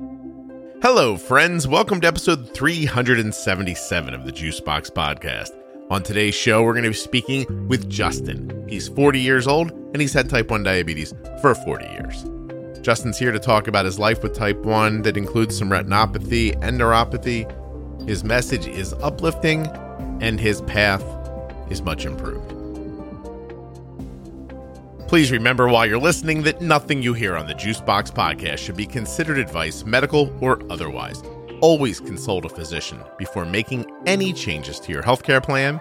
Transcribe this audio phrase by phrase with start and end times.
[0.00, 1.68] Hello, friends.
[1.68, 5.50] Welcome to episode 377 of the Juicebox Podcast.
[5.90, 8.64] On today's show, we're going to be speaking with Justin.
[8.66, 12.24] He's 40 years old and he's had type 1 diabetes for 40 years.
[12.80, 16.80] Justin's here to talk about his life with type 1 that includes some retinopathy and
[16.80, 17.46] neuropathy.
[18.08, 19.66] His message is uplifting
[20.22, 21.04] and his path
[21.70, 22.59] is much improved.
[25.10, 28.86] Please remember while you're listening that nothing you hear on the Juicebox podcast should be
[28.86, 31.20] considered advice, medical or otherwise.
[31.60, 35.80] Always consult a physician before making any changes to your healthcare plan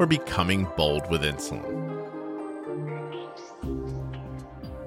[0.00, 1.62] or becoming bold with insulin.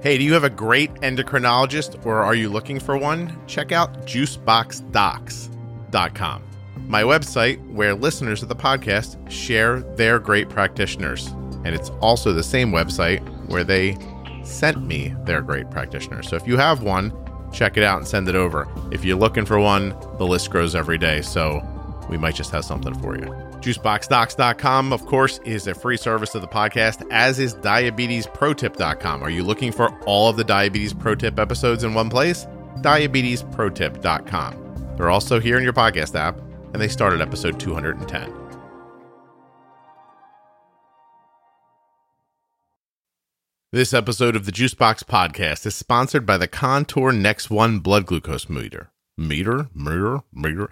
[0.01, 3.39] Hey, do you have a great endocrinologist or are you looking for one?
[3.47, 6.43] Check out juiceboxdocs.com,
[6.89, 11.27] my website where listeners of the podcast share their great practitioners.
[11.63, 13.97] And it's also the same website where they
[14.43, 16.23] sent me their great practitioner.
[16.23, 17.13] So if you have one,
[17.51, 18.67] check it out and send it over.
[18.91, 21.21] If you're looking for one, the list grows every day.
[21.21, 21.61] So
[22.09, 23.25] we might just have something for you.
[23.59, 29.23] JuiceBoxDocs.com, of course, is a free service of the podcast, as is DiabetesProTip.com.
[29.23, 32.45] Are you looking for all of the Diabetes Pro Tip episodes in one place?
[32.77, 34.93] DiabetesProTip.com.
[34.95, 36.39] They're also here in your podcast app,
[36.73, 38.46] and they start at episode 210.
[43.73, 48.47] This episode of the Juicebox Podcast is sponsored by the Contour Next One blood glucose
[48.47, 48.91] meter.
[49.17, 49.67] Meter?
[49.75, 50.19] Meter?
[50.31, 50.69] Meter?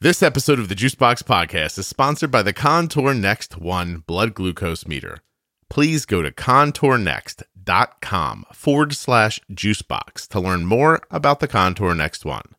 [0.00, 4.88] This episode of the Juicebox Podcast is sponsored by the Contour Next One blood glucose
[4.88, 5.18] meter.
[5.70, 12.56] Please go to contournext.com forward slash juicebox to learn more about the Contour Next One.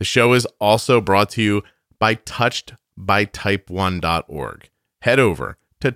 [0.00, 1.62] The show is also brought to you
[2.00, 4.68] by touchedbytype1.org.
[5.02, 5.92] Head over to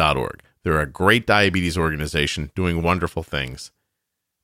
[0.00, 0.42] touchedbytype1.org.
[0.62, 3.70] They're a great diabetes organization doing wonderful things.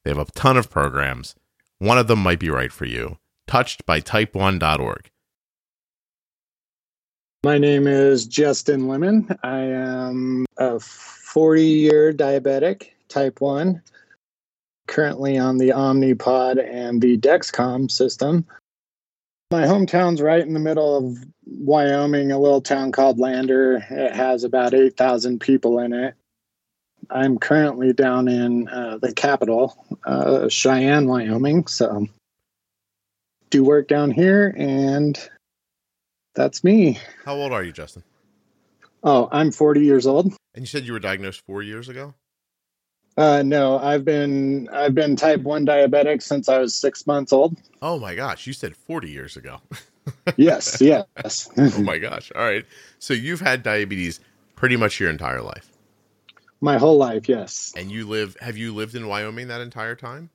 [0.05, 1.35] They have a ton of programs.
[1.79, 3.19] One of them might be right for you.
[3.49, 5.11] Touchedbytype1.org.
[7.45, 9.29] My name is Justin Lemon.
[9.43, 13.81] I am a 40 year diabetic, type 1,
[14.89, 18.47] currently on the Omnipod and the Dexcom system.
[19.51, 23.77] My hometown's right in the middle of Wyoming, a little town called Lander.
[23.77, 26.15] It has about 8,000 people in it.
[27.09, 31.69] I'm currently down in uh, the capital, uh, Cheyenne, Wyoming.
[31.69, 32.09] So,
[33.51, 35.17] do work down here, and
[36.35, 36.99] that's me.
[37.25, 38.03] How old are you, Justin?
[39.05, 40.27] Oh, I'm 40 years old.
[40.55, 42.15] And you said you were diagnosed four years ago?
[43.17, 47.57] Uh, no, I've been I've been type one diabetic since I was six months old.
[47.81, 49.61] Oh my gosh, you said 40 years ago.
[50.37, 51.49] yes, yes.
[51.57, 52.31] oh my gosh.
[52.35, 52.65] All right.
[52.99, 54.21] So you've had diabetes
[54.55, 55.71] pretty much your entire life.
[56.61, 57.73] My whole life, yes.
[57.77, 60.31] And you live have you lived in Wyoming that entire time?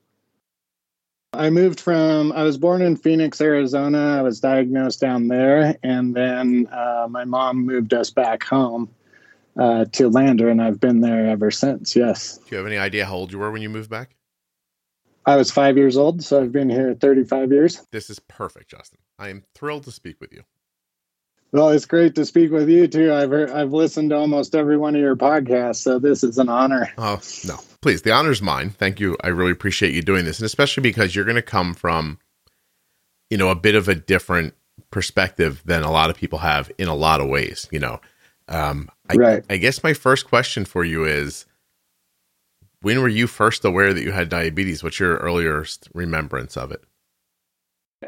[1.34, 4.18] I moved from, I was born in Phoenix, Arizona.
[4.18, 5.78] I was diagnosed down there.
[5.81, 8.90] And then uh, my mom moved us back home
[9.59, 11.95] uh, to Lander, and I've been there ever since.
[11.95, 12.38] Yes.
[12.38, 14.16] Do you have any idea how old you were when you moved back?
[15.25, 17.85] I was five years old, so I've been here 35 years.
[17.91, 19.00] This is perfect, Justin.
[19.19, 20.44] I am thrilled to speak with you.
[21.51, 23.13] Well, it's great to speak with you too.
[23.13, 26.47] I've heard, I've listened to almost every one of your podcasts, so this is an
[26.47, 26.91] honor.
[26.97, 28.69] Oh no, please, the honor's mine.
[28.69, 29.17] Thank you.
[29.22, 32.19] I really appreciate you doing this, and especially because you're going to come from,
[33.29, 34.53] you know, a bit of a different
[34.91, 37.67] perspective than a lot of people have in a lot of ways.
[37.69, 38.00] You know,
[38.51, 39.45] um, I, right.
[39.50, 41.45] I guess my first question for you is,
[42.81, 44.84] when were you first aware that you had diabetes?
[44.84, 46.84] What's your earliest remembrance of it?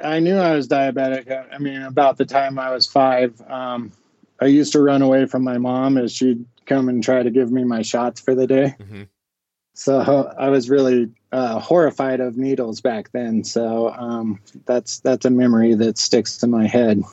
[0.03, 1.53] I knew I was diabetic.
[1.53, 3.91] I mean, about the time I was five, um,
[4.41, 7.51] I used to run away from my mom as she'd come and try to give
[7.51, 8.75] me my shots for the day.
[8.79, 9.03] Mm-hmm.
[9.75, 13.43] So I was really uh, horrified of needles back then.
[13.43, 17.03] So um, that's that's a memory that sticks to my head.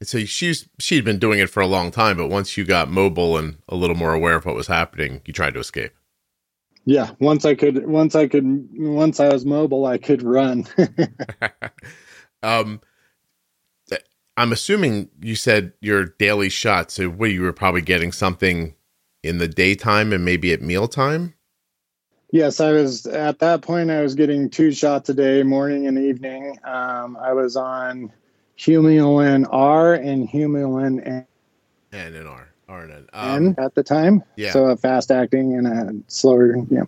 [0.00, 2.90] And so she's she'd been doing it for a long time, but once you got
[2.90, 5.92] mobile and a little more aware of what was happening, you tried to escape.
[6.84, 10.66] Yeah, once I could, once I could, once I was mobile, I could run.
[12.42, 12.80] um,
[14.36, 16.94] I'm assuming you said your daily shots.
[16.94, 18.74] So, what you were probably getting something
[19.22, 21.34] in the daytime and maybe at mealtime.
[22.32, 23.90] Yes, I was at that point.
[23.90, 26.58] I was getting two shots a day, morning and evening.
[26.64, 28.12] Um, I was on
[28.58, 31.26] Humulin R and Humulin N.
[31.92, 32.48] N and R.
[32.68, 33.06] R and N.
[33.12, 34.24] Um, at the time.
[34.36, 34.52] Yeah.
[34.52, 36.56] So a fast acting and a slower.
[36.70, 36.84] Yeah.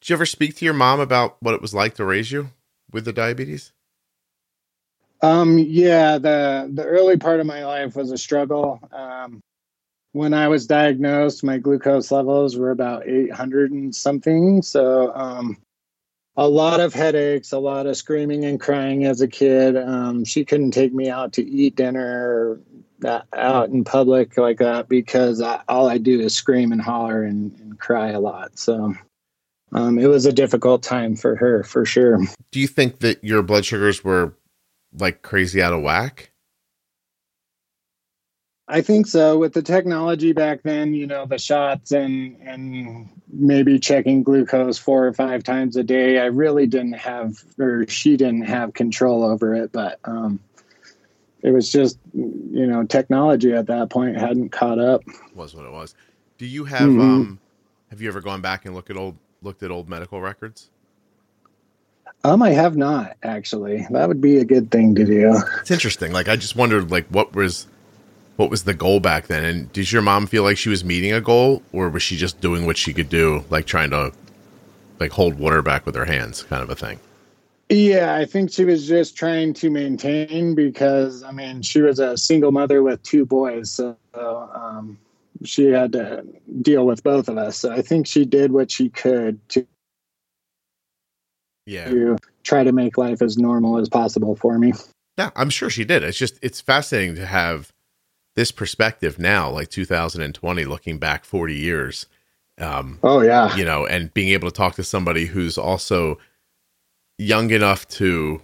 [0.00, 2.50] Did you ever speak to your mom about what it was like to raise you
[2.90, 3.72] with the diabetes?
[5.22, 8.80] Um, yeah, the the early part of my life was a struggle.
[8.92, 9.40] Um,
[10.12, 14.62] when I was diagnosed, my glucose levels were about 800 and something.
[14.62, 15.56] So um,
[16.36, 19.76] a lot of headaches, a lot of screaming and crying as a kid.
[19.76, 22.60] Um, she couldn't take me out to eat dinner
[23.00, 27.22] that, out in public like that because I, all I do is scream and holler
[27.22, 28.58] and, and cry a lot.
[28.58, 28.94] So
[29.72, 32.18] um, it was a difficult time for her for sure.
[32.50, 34.34] Do you think that your blood sugars were
[34.98, 36.32] like crazy out of whack?
[38.66, 39.38] I think so.
[39.38, 45.06] With the technology back then, you know, the shots and and maybe checking glucose four
[45.06, 49.54] or five times a day, I really didn't have, or she didn't have control over
[49.54, 49.72] it.
[49.72, 50.40] But um,
[51.42, 55.02] it was just, you know, technology at that point hadn't caught up.
[55.34, 55.94] Was what it was.
[56.38, 57.00] Do you have mm-hmm.
[57.00, 57.40] um,
[57.90, 60.70] have you ever gone back and look at old looked at old medical records?
[62.24, 63.86] Um, I have not actually.
[63.90, 65.36] That would be a good thing to do.
[65.60, 66.12] It's interesting.
[66.12, 67.66] Like I just wondered, like what was
[68.36, 69.44] what was the goal back then?
[69.44, 72.40] And did your mom feel like she was meeting a goal, or was she just
[72.40, 74.12] doing what she could do, like trying to
[75.00, 76.98] like hold water back with her hands, kind of a thing?
[77.70, 82.16] Yeah, I think she was just trying to maintain because I mean she was a
[82.16, 84.98] single mother with two boys, so um,
[85.44, 86.24] she had to
[86.60, 87.56] deal with both of us.
[87.56, 89.66] So I think she did what she could to
[91.66, 94.72] yeah to try to make life as normal as possible for me.
[95.16, 96.02] Yeah, I'm sure she did.
[96.02, 97.72] It's just it's fascinating to have
[98.34, 102.06] this perspective now, like 2020, looking back 40 years.
[102.58, 106.18] Um, oh yeah, you know, and being able to talk to somebody who's also
[107.18, 108.40] young enough to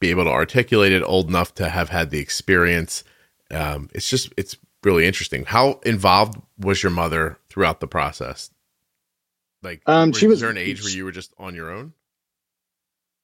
[0.00, 3.04] be able to articulate it, old enough to have had the experience.
[3.50, 5.44] Um, it's just it's really interesting.
[5.44, 8.50] How involved was your mother throughout the process?
[9.62, 11.92] Like, um, she was there an age where you were just on your own?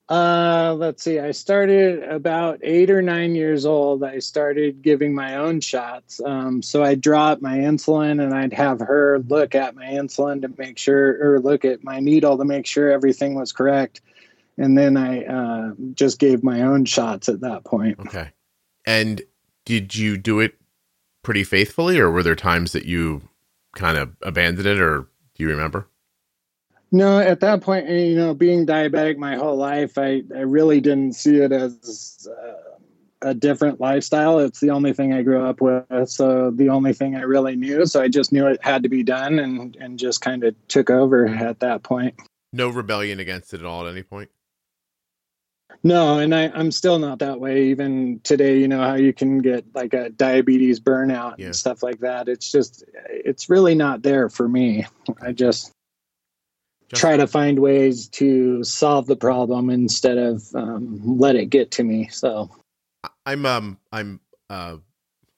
[0.09, 1.19] Uh, let's see.
[1.19, 4.05] I started about eight or nine years old.
[4.05, 6.21] I started giving my own shots.
[6.25, 10.55] Um, so I'd dropped my insulin and I'd have her look at my insulin to
[10.57, 14.01] make sure, or look at my needle to make sure everything was correct.
[14.57, 17.99] And then I uh, just gave my own shots at that point.
[18.01, 18.31] Okay.
[18.87, 19.23] And
[19.65, 20.55] did you do it
[21.25, 23.29] pretty faithfully, or were there times that you
[23.75, 25.89] kind of abandoned it, or do you remember?
[26.93, 31.15] No, at that point, you know, being diabetic my whole life, I, I really didn't
[31.15, 34.39] see it as uh, a different lifestyle.
[34.39, 36.09] It's the only thing I grew up with.
[36.09, 37.87] So the only thing I really knew.
[37.87, 40.89] So I just knew it had to be done and, and just kind of took
[40.89, 42.15] over at that point.
[42.53, 44.31] No rebellion against it at all at any point?
[45.83, 47.65] No, and I, I'm still not that way.
[47.65, 51.47] Even today, you know how you can get like a diabetes burnout yeah.
[51.47, 52.29] and stuff like that.
[52.29, 54.87] It's just, it's really not there for me.
[55.21, 55.73] I just
[56.89, 61.71] just try to find ways to solve the problem instead of um, let it get
[61.73, 62.09] to me.
[62.09, 62.51] So
[63.25, 64.77] I'm um I'm uh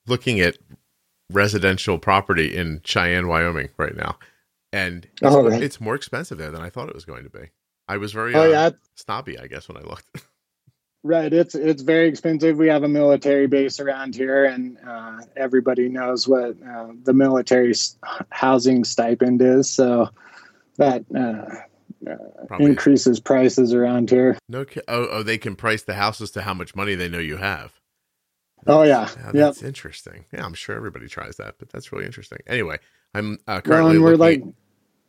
[0.07, 0.57] looking at
[1.31, 4.17] residential property in Cheyenne, Wyoming right now,
[4.71, 5.61] and it's, oh, right.
[5.61, 7.49] it's more expensive there than I thought it was going to be.
[7.87, 8.69] I was very oh, uh, yeah.
[8.95, 10.05] snobby, I guess, when I looked.
[11.03, 12.57] right, it's it's very expensive.
[12.57, 17.73] We have a military base around here, and uh, everybody knows what uh, the military
[18.29, 19.69] housing stipend is.
[19.69, 20.09] So
[20.79, 24.37] that uh, uh, increases prices around here.
[24.47, 27.37] No, oh, oh, they can price the houses to how much money they know you
[27.37, 27.73] have.
[28.63, 29.67] That's, oh yeah, yeah, that's yep.
[29.67, 30.25] interesting.
[30.33, 32.39] Yeah, I'm sure everybody tries that, but that's really interesting.
[32.47, 32.79] Anyway,
[33.13, 34.43] I'm uh, currently well, we're like,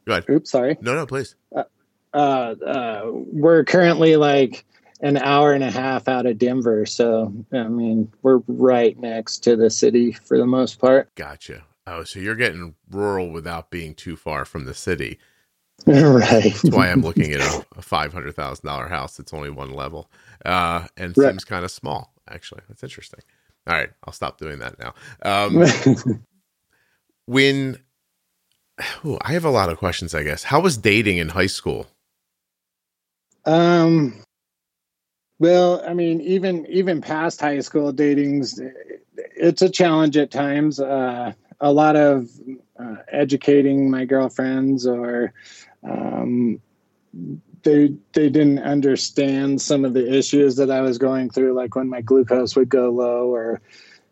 [0.06, 0.24] go ahead.
[0.28, 0.76] Oops, sorry.
[0.80, 1.34] No, no, please.
[1.54, 1.64] Uh,
[2.12, 4.64] uh, uh, we're currently like
[5.00, 9.56] an hour and a half out of Denver, so I mean we're right next to
[9.56, 11.14] the city for the most part.
[11.14, 11.64] Gotcha.
[11.86, 15.18] Oh, so you're getting rural without being too far from the city.
[15.86, 16.42] right.
[16.42, 19.72] That's why I'm looking at a, a five hundred thousand dollar house that's only one
[19.72, 20.10] level,
[20.44, 21.30] uh, and right.
[21.30, 22.12] seems kind of small.
[22.28, 23.20] Actually, that's interesting.
[23.66, 24.94] All right, I'll stop doing that now.
[25.22, 26.24] Um,
[27.26, 27.78] when
[29.04, 30.44] ooh, I have a lot of questions, I guess.
[30.44, 31.86] How was dating in high school?
[33.44, 34.22] Um.
[35.38, 38.60] Well, I mean, even even past high school dating's
[39.16, 40.78] it's a challenge at times.
[40.78, 42.28] Uh, a lot of
[42.78, 45.32] uh, educating my girlfriends or
[45.82, 46.60] um,
[47.62, 51.88] they they didn't understand some of the issues that I was going through, like when
[51.88, 53.60] my glucose would go low, or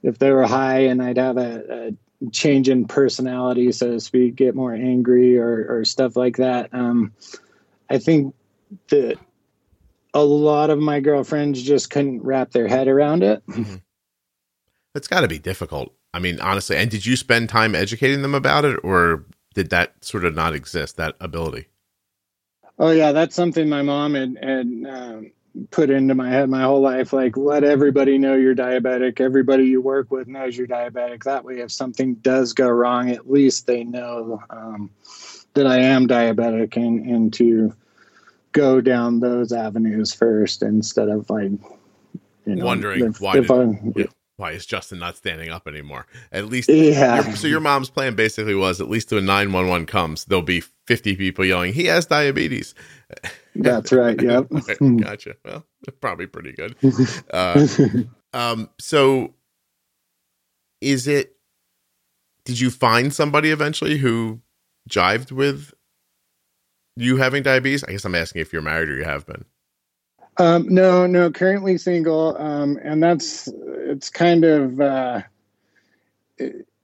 [0.03, 4.37] if they were high, and I'd have a, a change in personality, so to speak,
[4.37, 6.73] get more angry or or stuff like that.
[6.73, 7.13] Um,
[7.89, 8.35] I think
[8.89, 9.19] that
[10.15, 13.47] a lot of my girlfriends just couldn't wrap their head around it.
[13.47, 13.77] Mm-hmm.
[14.95, 15.95] It's got to be difficult.
[16.13, 16.77] I mean, honestly.
[16.77, 19.25] And did you spend time educating them about it, or
[19.59, 20.99] did that sort of not exist?
[20.99, 21.67] That ability?
[22.79, 25.33] Oh yeah, that's something my mom had, had um,
[25.73, 27.13] put into my head my whole life.
[27.13, 29.21] Like, let everybody know you're diabetic.
[29.21, 31.25] Everybody you work with knows you're diabetic.
[31.25, 34.91] That way, if something does go wrong, at least they know um,
[35.55, 37.75] that I am diabetic and and to
[38.53, 41.51] go down those avenues first instead of like
[42.47, 44.05] you know, wondering if, why, if did, I, yeah,
[44.39, 46.07] why is Justin not standing up anymore?
[46.31, 47.35] At least, yeah.
[47.35, 50.63] So your mom's plan basically was at least when nine one one comes, there'll be
[50.87, 52.75] fifty people yelling, "He has diabetes."
[53.57, 54.21] That's right.
[54.21, 54.47] Yep.
[55.01, 55.35] gotcha.
[55.45, 55.65] Well,
[56.01, 56.77] probably pretty good.
[57.31, 57.67] Uh,
[58.33, 58.71] um.
[58.79, 59.35] So,
[60.81, 61.37] is it?
[62.45, 64.41] Did you find somebody eventually who
[64.89, 65.75] jived with
[66.97, 67.83] you having diabetes?
[67.83, 69.45] I guess I'm asking if you're married or you have been.
[70.39, 72.37] Um, no, no, currently single.
[72.39, 73.49] Um, and that's,
[73.89, 75.23] it's kind of, uh,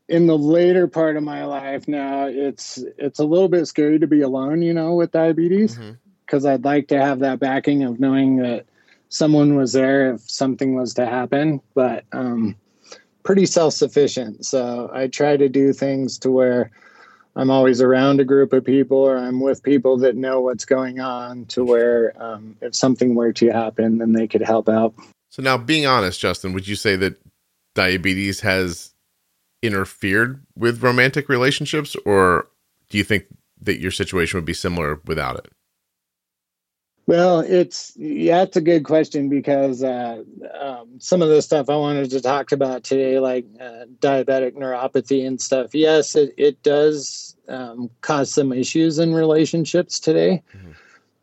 [0.08, 4.06] in the later part of my life now, it's, it's a little bit scary to
[4.06, 5.78] be alone, you know, with diabetes.
[6.26, 6.54] Cause mm-hmm.
[6.54, 8.66] I'd like to have that backing of knowing that
[9.08, 12.56] someone was there if something was to happen, but, um,
[13.22, 14.44] pretty self-sufficient.
[14.44, 16.70] So I try to do things to where,
[17.36, 21.00] I'm always around a group of people or I'm with people that know what's going
[21.00, 24.94] on to where um, if something were to happen, then they could help out.
[25.34, 27.20] So, now being honest, Justin, would you say that
[27.74, 28.94] diabetes has
[29.62, 32.46] interfered with romantic relationships, or
[32.88, 33.24] do you think
[33.60, 35.50] that your situation would be similar without it?
[37.08, 40.22] Well, it's yeah, it's a good question because uh,
[40.56, 45.26] um, some of the stuff I wanted to talk about today, like uh, diabetic neuropathy
[45.26, 45.74] and stuff.
[45.74, 50.70] Yes, it it does um, cause some issues in relationships today, mm-hmm.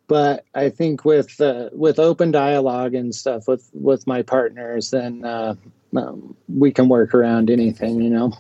[0.08, 5.24] But I think with uh, with open dialogue and stuff with with my partners, then
[5.24, 5.56] uh,
[5.96, 8.02] um, we can work around anything.
[8.02, 8.34] You know.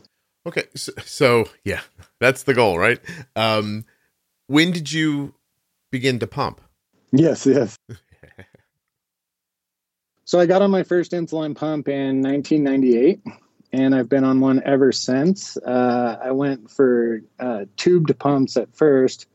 [0.45, 1.81] Okay, so, so yeah,
[2.19, 2.99] that's the goal, right?
[3.35, 3.85] Um,
[4.47, 5.33] when did you
[5.91, 6.61] begin to pump?
[7.11, 7.77] Yes, yes.
[10.25, 13.21] so I got on my first insulin pump in 1998,
[13.71, 15.57] and I've been on one ever since.
[15.57, 19.27] Uh, I went for uh, tubed pumps at first,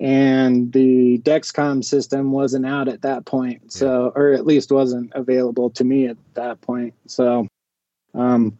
[0.00, 5.70] and the Dexcom system wasn't out at that point, so or at least wasn't available
[5.70, 6.94] to me at that point.
[7.06, 7.48] So,
[8.14, 8.58] um,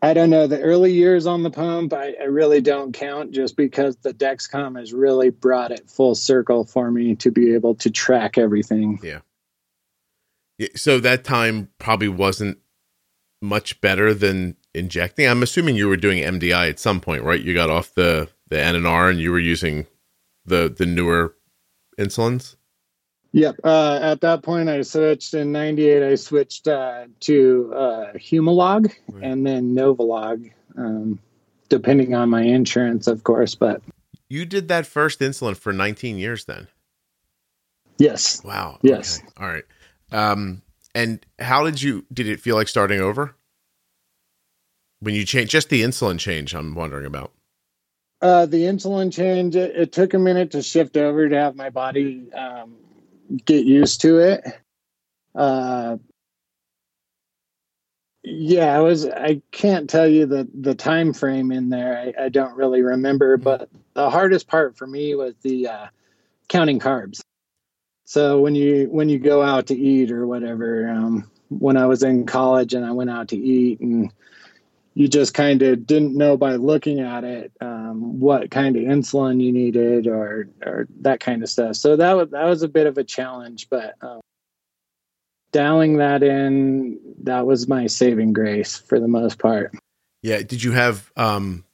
[0.00, 0.46] I don't know.
[0.46, 4.78] The early years on the pump, I, I, really don't count just because the Dexcom
[4.78, 9.00] has really brought it full circle for me to be able to track everything.
[9.02, 9.20] Yeah.
[10.58, 12.58] yeah so that time probably wasn't
[13.40, 15.26] much better than injecting.
[15.26, 17.40] I'm assuming you were doing MDI at some point, right?
[17.40, 19.86] You got off the the NNR and you were using
[20.44, 21.34] the the newer
[21.98, 22.56] insulins.
[23.32, 23.56] Yep.
[23.64, 26.02] Uh, at that point, I switched in '98.
[26.02, 29.24] I switched uh, to uh, Humalog right.
[29.24, 31.18] and then Novolog, um,
[31.68, 33.56] depending on my insurance, of course.
[33.56, 33.82] But
[34.28, 36.68] you did that first insulin for 19 years, then.
[37.98, 38.42] Yes.
[38.44, 38.78] Wow.
[38.82, 39.18] Yes.
[39.18, 39.28] Okay.
[39.36, 39.64] All right.
[40.12, 40.62] Um,
[40.94, 42.04] and how did you?
[42.12, 43.34] Did it feel like starting over
[45.00, 45.50] when you change?
[45.50, 46.54] Just the insulin change.
[46.54, 47.32] I'm wondering about.
[48.24, 49.54] Uh, the insulin change.
[49.54, 52.76] It, it, took a minute to shift over to have my body um,
[53.44, 54.42] get used to it.
[55.34, 55.98] Uh,
[58.22, 59.06] yeah, I was.
[59.06, 62.14] I can't tell you the the time frame in there.
[62.18, 63.44] I, I don't really remember, mm-hmm.
[63.44, 65.86] but the hardest part for me was the uh,
[66.48, 67.20] counting carbs.
[68.06, 72.02] So when you when you go out to eat or whatever, um, when I was
[72.02, 74.10] in college and I went out to eat and
[74.94, 79.42] you just kind of didn't know by looking at it um, what kind of insulin
[79.42, 81.76] you needed or or that kind of stuff.
[81.76, 84.20] So that was that was a bit of a challenge, but um,
[85.52, 89.72] dialing that in that was my saving grace for the most part.
[90.22, 90.42] Yeah.
[90.42, 91.10] Did you have?
[91.16, 91.64] Um,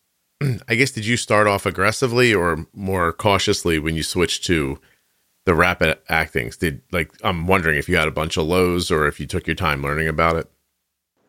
[0.69, 4.81] I guess did you start off aggressively or more cautiously when you switched to
[5.45, 6.57] the rapid actings?
[6.57, 9.47] Did like I'm wondering if you had a bunch of lows or if you took
[9.47, 10.51] your time learning about it.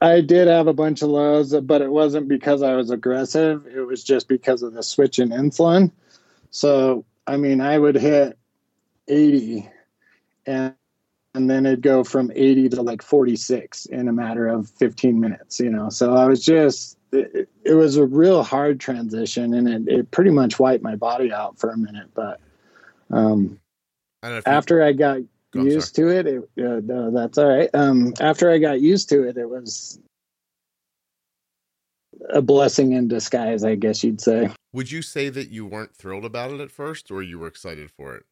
[0.02, 3.68] I did have a bunch of lows, but it wasn't because I was aggressive.
[3.68, 5.92] It was just because of the switch in insulin.
[6.50, 8.38] So, I mean, I would hit
[9.08, 9.70] 80
[10.46, 10.74] and
[11.34, 15.62] and then it'd go from 80 to like 46 in a matter of 15 minutes,
[15.62, 15.90] you know.
[15.90, 20.32] So I was just it, it was a real hard transition and it, it pretty
[20.32, 22.42] much wiped my body out for a minute, but
[23.12, 23.60] um
[24.46, 26.28] after I got Go, used to it.
[26.28, 27.70] it uh, no, that's all right.
[27.74, 30.00] Um, after I got used to it, it was
[32.30, 34.50] a blessing in disguise, I guess you'd say.
[34.74, 37.92] Would you say that you weren't thrilled about it at first, or you were excited
[37.92, 38.24] for it?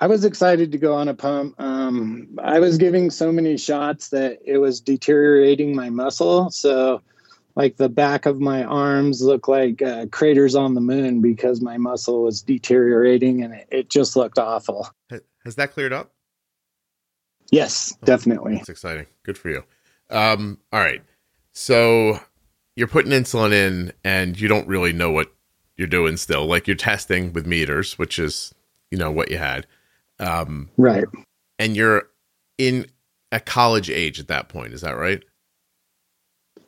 [0.00, 1.60] I was excited to go on a pump.
[1.60, 6.50] Um, I was giving so many shots that it was deteriorating my muscle.
[6.50, 7.02] So,
[7.56, 11.78] like the back of my arms looked like uh, craters on the moon because my
[11.78, 14.88] muscle was deteriorating and it, it just looked awful.
[15.44, 16.12] Has that cleared up?
[17.50, 18.56] Yes, oh, definitely.
[18.56, 19.06] That's exciting.
[19.22, 19.64] Good for you.
[20.10, 21.02] Um, all right.
[21.52, 22.20] So
[22.76, 25.32] you're putting insulin in and you don't really know what
[25.76, 26.46] you're doing still.
[26.46, 28.54] Like you're testing with meters, which is,
[28.90, 29.66] you know, what you had.
[30.18, 31.04] Um, right.
[31.58, 32.08] And you're
[32.58, 32.86] in
[33.32, 34.72] a college age at that point.
[34.72, 35.22] Is that right?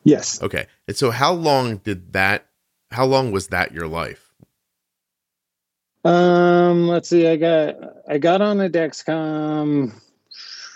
[0.03, 0.41] Yes.
[0.41, 0.65] Okay.
[0.87, 2.47] And so, how long did that?
[2.91, 4.33] How long was that your life?
[6.03, 7.27] Um, let's see.
[7.27, 7.75] I got
[8.11, 9.93] I got on a Dexcom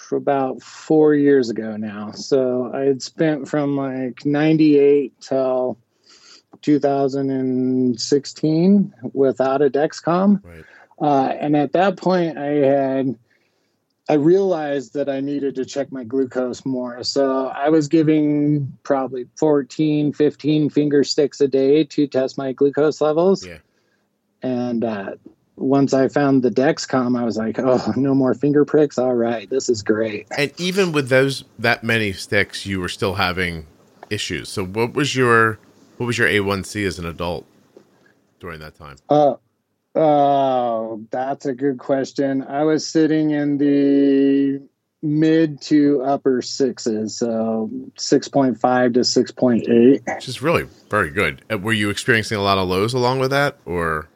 [0.10, 2.12] about four years ago now.
[2.12, 5.77] So I had spent from like '98 till
[6.62, 10.42] 2016 without a Dexcom.
[10.46, 10.63] Right.
[10.98, 13.20] Uh, and at that point, I had
[14.08, 17.04] I realized that I needed to check my glucose more.
[17.04, 23.01] So I was giving probably 14, 15 finger sticks a day to test my glucose
[23.01, 23.46] levels.
[23.46, 23.58] Yeah.
[24.42, 25.15] And uh,
[25.58, 28.98] once I found the Dexcom, I was like, oh, no more finger pricks.
[28.98, 30.28] All right, this is great.
[30.38, 33.68] And even with those that many sticks, you were still having
[34.10, 34.50] issues.
[34.50, 35.60] So what was your
[35.98, 37.46] what was your A1C as an adult
[38.40, 38.98] during that time?
[39.10, 39.36] Uh,
[39.96, 42.44] oh, that's a good question.
[42.44, 44.62] I was sitting in the
[45.02, 50.16] mid to upper sixes, so 6.5 to 6.8.
[50.16, 51.44] Which is really very good.
[51.50, 54.10] Uh, Were you experiencing a lot of lows along with that, or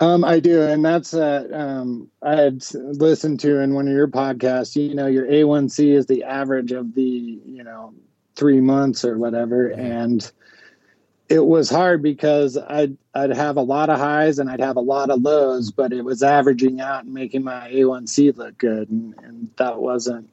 [0.00, 4.08] Um, I do, and that's uh, um, I had listened to in one of your
[4.08, 4.74] podcasts.
[4.76, 7.94] You know, your A1C is the average of the you know
[8.34, 10.30] three months or whatever, and
[11.28, 14.80] it was hard because I'd I'd have a lot of highs and I'd have a
[14.80, 19.14] lot of lows, but it was averaging out and making my A1C look good, and,
[19.22, 20.28] and that wasn't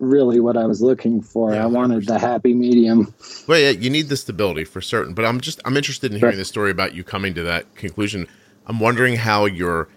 [0.00, 1.54] really what I was looking for.
[1.54, 3.14] Yeah, I wanted the happy medium.
[3.46, 5.14] well, yeah, you need the stability for certain.
[5.14, 6.38] But I'm just I'm interested in hearing Right.
[6.38, 8.26] the story about you coming to that conclusion.
[8.66, 9.88] I'm wondering how you're.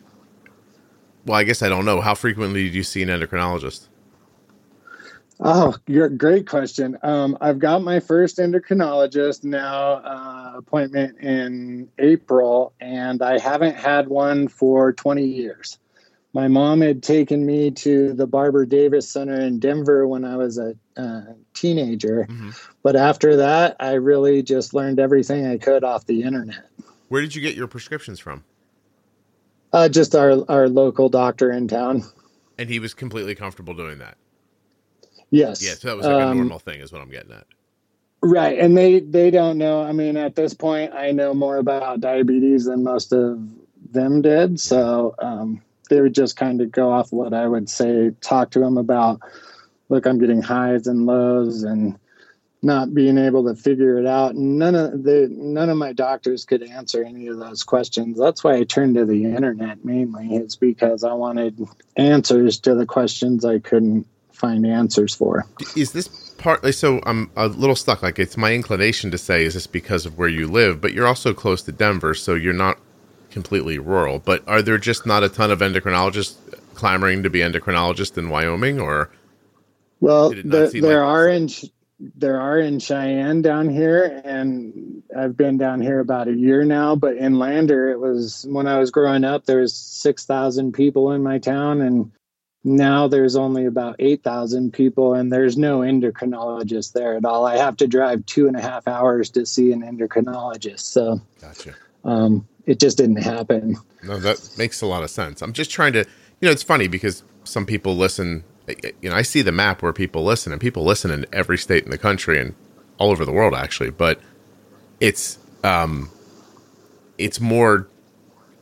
[1.25, 2.01] Well, I guess I don't know.
[2.01, 3.87] How frequently do you see an endocrinologist?
[5.39, 5.75] Oh,
[6.17, 6.97] great question.
[7.01, 14.07] Um, I've got my first endocrinologist now uh, appointment in April, and I haven't had
[14.07, 15.79] one for 20 years.
[16.33, 20.57] My mom had taken me to the Barbara Davis Center in Denver when I was
[20.57, 22.55] a uh, teenager, Mhm.
[22.81, 26.69] but after that, I really just learned everything I could off the internet.
[27.09, 28.43] Where did you get your prescriptions from?
[29.73, 32.03] Uh, just our our local doctor in town.
[32.57, 34.15] And he was completely comfortable doing that.
[35.31, 35.65] Yes.
[35.65, 37.47] Yeah, so that was like a Um, normal thing, is what I'm getting at.
[38.21, 39.81] Right, and they they don't know.
[39.81, 43.41] I mean, at this point, I know more about diabetes than most of
[43.91, 44.59] them did.
[44.59, 48.59] So um, they would just kind of go off what I would say, talk to
[48.59, 49.19] them about.
[49.89, 51.97] Look, I'm getting highs and lows, and
[52.63, 54.35] not being able to figure it out.
[54.35, 58.17] None of the none of my doctors could answer any of those questions.
[58.17, 60.35] That's why I turned to the internet mainly.
[60.35, 61.59] It's because I wanted
[61.97, 65.45] answers to the questions I couldn't find answers for.
[65.75, 67.01] Is this partly so?
[67.05, 68.01] I'm a little stuck.
[68.01, 70.79] Like it's my inclination to say, is this because of where you live?
[70.81, 72.79] But you're also close to Denver, so you're not
[73.29, 74.19] completely rural.
[74.19, 76.35] But are there just not a ton of endocrinologists
[76.75, 79.09] clamoring to be endocrinologists in Wyoming, or
[79.99, 81.49] Well, Did it not there, there like- are in
[81.99, 86.95] there are in Cheyenne down here, and I've been down here about a year now.
[86.95, 89.45] But in Lander, it was when I was growing up.
[89.45, 92.11] There was six thousand people in my town, and
[92.63, 97.45] now there's only about eight thousand people, and there's no endocrinologist there at all.
[97.45, 101.75] I have to drive two and a half hours to see an endocrinologist, so gotcha?
[102.03, 103.77] um, it just didn't happen.
[104.03, 105.41] No, that makes a lot of sense.
[105.41, 108.43] I'm just trying to, you know, it's funny because some people listen.
[108.67, 111.83] You know, I see the map where people listen, and people listen in every state
[111.83, 112.55] in the country and
[112.97, 113.89] all over the world, actually.
[113.89, 114.19] But
[114.99, 116.09] it's um,
[117.17, 117.87] it's more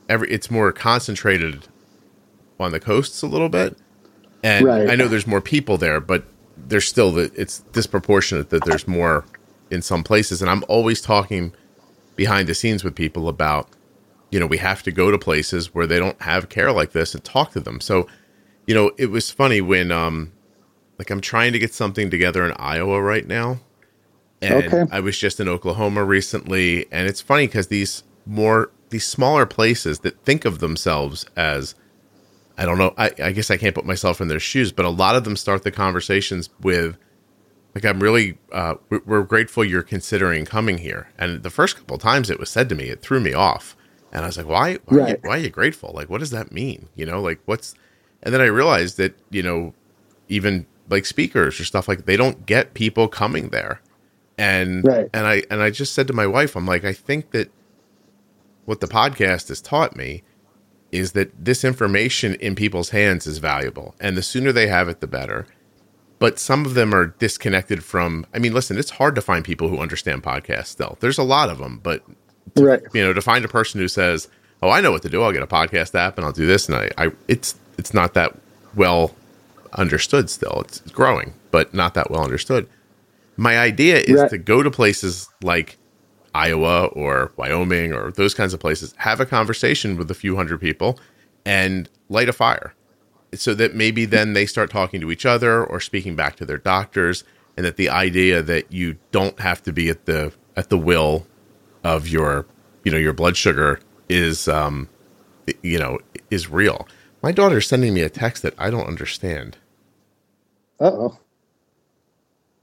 [0.08, 1.68] every it's more concentrated
[2.58, 3.76] on the coasts a little bit,
[4.42, 4.90] and Right.
[4.90, 6.24] I know there's more people there, but
[6.56, 9.24] there's still that it's disproportionate that there's more
[9.70, 10.42] in some places.
[10.42, 11.52] And I'm always talking
[12.16, 13.68] behind the scenes with people about
[14.32, 17.14] you know, we have to go to places where they don't have care like this
[17.14, 17.80] and talk to them.
[17.80, 18.08] So,
[18.66, 20.32] you know, it was funny when, um,
[20.98, 23.60] like, I'm trying to get something together in Iowa right now.
[24.40, 24.84] And Okay.
[24.90, 26.86] I was just in Oklahoma recently.
[26.92, 31.74] And it's funny because these more, these smaller places that think of themselves as,
[32.58, 34.90] I don't know, I, I guess I can't put myself in their shoes, but a
[34.90, 36.98] lot of them start the conversations with,
[37.74, 41.08] like, I'm really, uh, we're, grateful you're considering coming here.
[41.18, 43.76] And the first couple of times it was said to me, it threw me off.
[44.12, 45.90] And I was like, why, why, are you, why are you grateful?
[45.94, 46.88] Like, what does that mean?
[46.94, 47.74] You know, like what's,
[48.22, 49.74] and then I realized that, you know,
[50.28, 53.80] even like speakers or stuff like they don't get people coming there.
[54.38, 55.08] And, Right.
[55.12, 57.50] and I, and I just said to my wife, I'm like, I think that
[58.64, 60.22] what the podcast has taught me
[60.90, 63.94] is that this information in people's hands is valuable.
[64.00, 65.46] And the sooner they have it, the better.
[66.18, 69.68] But some of them are disconnected from, I mean, listen, it's hard to find people
[69.68, 70.96] who understand podcasts still.
[71.00, 72.02] There's a lot of them, but
[72.56, 72.80] Right.
[72.92, 74.28] you know, to find a person who says,
[74.62, 75.22] oh, I know what to do.
[75.22, 76.68] I'll get a podcast app and I'll do this.
[76.68, 78.36] And I, I it's it's not that
[78.74, 79.14] well
[79.74, 80.62] understood still.
[80.62, 82.68] It's growing, but not that well understood.
[83.36, 84.30] My idea is right.
[84.30, 85.78] to go to places like
[86.34, 90.60] Iowa or Wyoming or those kinds of places, have a conversation with a few hundred
[90.60, 90.98] people
[91.44, 92.74] and light a fire
[93.34, 96.58] so that maybe then they start talking to each other or speaking back to their
[96.58, 97.24] doctors
[97.56, 101.26] and that the idea that you don't have to be at the at the will
[101.84, 102.46] of your
[102.84, 104.88] you know your blood sugar is um
[105.62, 105.98] you know
[106.30, 106.86] is real
[107.22, 109.56] my daughter's sending me a text that i don't understand
[110.80, 111.18] uh-oh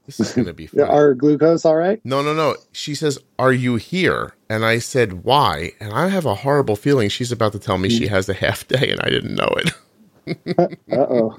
[0.06, 0.80] this is gonna be fun.
[0.80, 5.24] our glucose all right no no no she says are you here and i said
[5.24, 8.14] why and i have a horrible feeling she's about to tell me she hmm.
[8.14, 9.72] has a half day and i didn't know it
[10.92, 11.36] uh-oh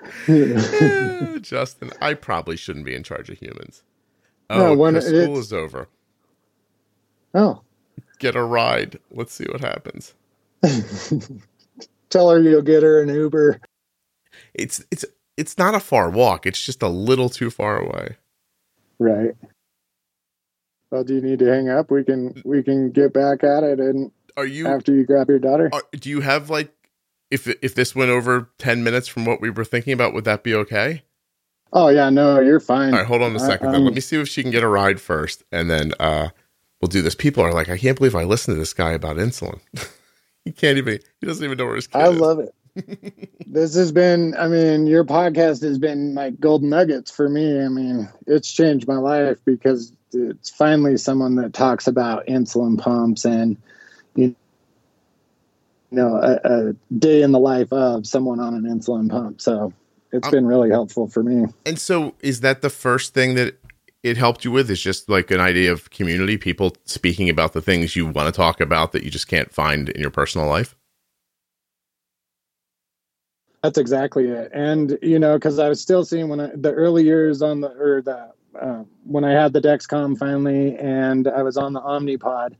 [0.28, 3.82] eh, Justin, I probably shouldn't be in charge of humans.
[4.50, 5.88] Oh, no, when school is over.
[7.34, 7.62] Oh.
[8.18, 8.98] Get a ride.
[9.10, 10.14] Let's see what happens.
[12.10, 13.60] Tell her you'll get her an Uber.
[14.54, 15.04] It's it's
[15.36, 16.46] it's not a far walk.
[16.46, 18.16] It's just a little too far away.
[18.98, 19.34] Right.
[20.90, 21.90] Well, do you need to hang up?
[21.90, 25.38] We can we can get back at it and are you after you grab your
[25.38, 25.70] daughter?
[25.72, 26.72] Are, do you have like
[27.30, 30.42] if if this went over 10 minutes from what we were thinking about, would that
[30.42, 31.02] be okay?
[31.72, 32.92] Oh yeah, no, you're fine.
[32.92, 33.72] All right, hold on a second.
[33.72, 33.84] then.
[33.84, 36.28] Let me see if she can get a ride first, and then uh,
[36.80, 37.16] we'll do this.
[37.16, 39.60] People are like, I can't believe I listened to this guy about insulin.
[40.44, 40.98] he can't even.
[41.20, 42.18] He doesn't even know where his kid I is.
[42.18, 42.54] love it.
[43.46, 44.34] this has been.
[44.36, 47.64] I mean, your podcast has been like golden nuggets for me.
[47.64, 53.24] I mean, it's changed my life because it's finally someone that talks about insulin pumps
[53.24, 53.56] and
[54.14, 54.34] you
[55.90, 59.40] know a, a day in the life of someone on an insulin pump.
[59.40, 59.72] So
[60.12, 61.46] it's been really helpful for me.
[61.66, 63.58] And so, is that the first thing that
[64.04, 64.70] it helped you with?
[64.70, 68.36] Is just like an idea of community, people speaking about the things you want to
[68.36, 70.76] talk about that you just can't find in your personal life?
[73.62, 74.50] That's exactly it.
[74.52, 77.70] And, you know, because I was still seeing when I, the early years on the,
[77.70, 82.56] or the, uh, when I had the Dexcom finally and I was on the Omnipod,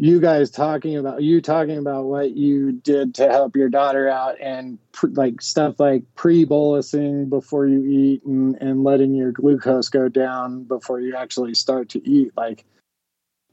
[0.00, 4.40] you guys talking about you talking about what you did to help your daughter out
[4.40, 10.08] and pr- like stuff like pre-bolusing before you eat and, and letting your glucose go
[10.08, 12.64] down before you actually start to eat like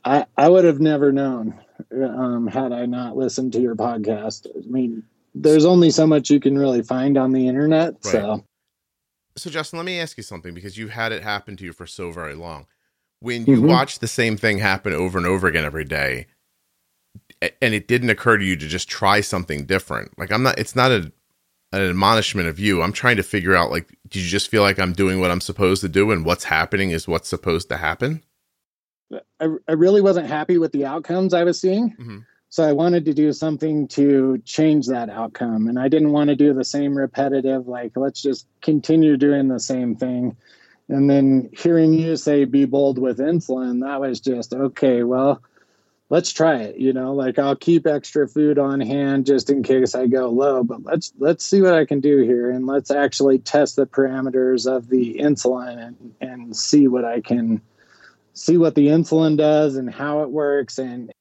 [0.06, 1.54] i i would have never known
[2.02, 5.04] um, had i not listened to your podcast i mean
[5.36, 8.06] there's only so much you can really find on the internet right.
[8.06, 8.46] so
[9.36, 11.86] so justin let me ask you something because you had it happen to you for
[11.86, 12.66] so very long
[13.20, 13.68] when you mm-hmm.
[13.68, 16.26] watch the same thing happen over and over again every day
[17.42, 20.18] and it didn't occur to you to just try something different.
[20.18, 21.12] Like I'm not it's not a
[21.74, 22.82] an admonishment of you.
[22.82, 25.42] I'm trying to figure out like do you just feel like I'm doing what I'm
[25.42, 28.24] supposed to do and what's happening is what's supposed to happen?
[29.40, 31.92] I, I really wasn't happy with the outcomes I was seeing.
[31.92, 32.20] Mm-hmm.
[32.50, 35.68] So I wanted to do something to change that outcome.
[35.68, 39.60] And I didn't want to do the same repetitive, like, let's just continue doing the
[39.60, 40.38] same thing.
[40.88, 45.42] And then hearing you say, be bold with insulin, that was just, okay, well,
[46.10, 49.96] let's try it you know like i'll keep extra food on hand just in case
[49.96, 53.40] i go low but let's let's see what i can do here and let's actually
[53.40, 57.62] test the parameters of the insulin and, and see what i can
[58.34, 61.12] see what the insulin does and how it works and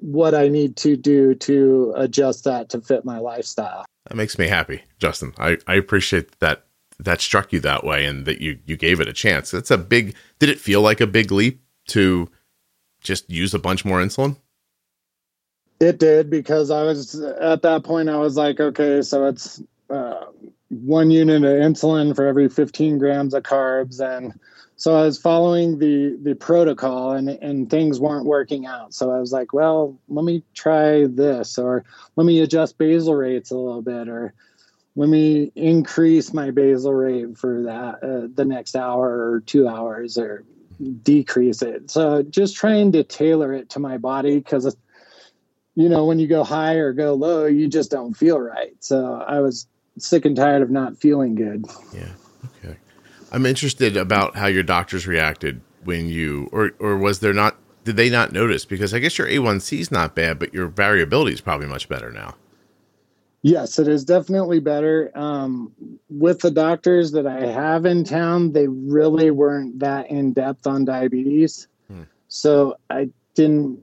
[0.00, 3.84] what i need to do to adjust that to fit my lifestyle.
[4.08, 5.32] That makes me happy justin.
[5.38, 6.64] I, I appreciate that
[6.98, 9.50] that struck you that way and that you you gave it a chance.
[9.52, 12.28] That's a big did it feel like a big leap to
[13.02, 14.36] just use a bunch more insulin?
[15.80, 18.08] It did because I was at that point.
[18.08, 19.60] I was like, okay, so it's
[19.90, 20.26] uh,
[20.68, 24.38] one unit of insulin for every 15 grams of carbs, and
[24.76, 28.94] so I was following the the protocol, and and things weren't working out.
[28.94, 31.84] So I was like, well, let me try this, or
[32.16, 34.34] let me adjust basal rates a little bit, or
[34.94, 40.16] let me increase my basal rate for that uh, the next hour or two hours,
[40.16, 40.44] or
[40.90, 41.90] decrease it.
[41.90, 44.76] So just trying to tailor it to my body because,
[45.74, 48.74] you know, when you go high or go low, you just don't feel right.
[48.80, 49.66] So I was
[49.98, 51.66] sick and tired of not feeling good.
[51.94, 52.12] Yeah.
[52.58, 52.76] Okay.
[53.30, 57.96] I'm interested about how your doctors reacted when you, or, or was there not, did
[57.96, 58.64] they not notice?
[58.64, 62.10] Because I guess your A1C is not bad, but your variability is probably much better
[62.12, 62.36] now.
[63.42, 65.10] Yes, it is definitely better.
[65.16, 65.72] Um,
[66.08, 70.84] with the doctors that I have in town, they really weren't that in depth on
[70.84, 71.66] diabetes.
[71.88, 72.02] Hmm.
[72.28, 73.80] So I didn't,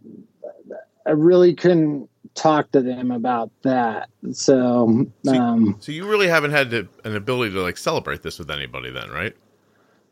[1.06, 4.10] I really couldn't talk to them about that.
[4.32, 8.40] So, so, um, so you really haven't had to, an ability to like celebrate this
[8.40, 9.36] with anybody then, right?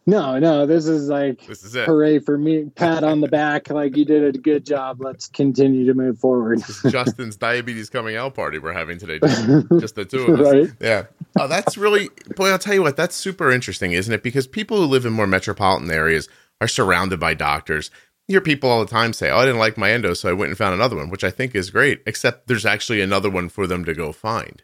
[0.09, 1.85] No, no, this is like This is it.
[1.85, 5.01] hooray for me, pat on the back, like you did a good job.
[5.01, 6.61] Let's continue to move forward.
[6.87, 9.19] Justin's diabetes coming out party we're having today.
[9.19, 9.47] Just,
[9.81, 10.53] just the two of us.
[10.53, 10.69] Right.
[10.79, 11.05] Yeah.
[11.37, 12.49] Oh, that's really boy.
[12.49, 12.95] I'll tell you what.
[12.95, 14.23] That's super interesting, isn't it?
[14.23, 16.29] Because people who live in more metropolitan areas
[16.61, 17.91] are surrounded by doctors.
[18.29, 20.33] You hear people all the time say, "Oh, I didn't like my endo, so I
[20.33, 22.01] went and found another one," which I think is great.
[22.05, 24.63] Except there's actually another one for them to go find.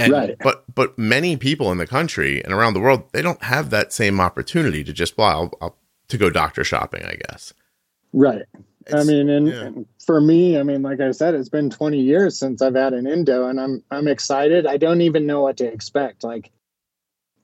[0.00, 0.36] And, Right.
[0.40, 3.92] But but many people in the country and around the world they don't have that
[3.92, 5.76] same opportunity to just well I'll, I'll,
[6.08, 7.04] to go doctor shopping.
[7.04, 7.52] I guess.
[8.12, 8.42] Right.
[8.92, 9.60] I mean, and, yeah.
[9.66, 12.92] and for me, I mean, like I said, it's been 20 years since I've had
[12.92, 14.66] an endo, and I'm I'm excited.
[14.66, 16.24] I don't even know what to expect.
[16.24, 16.50] Like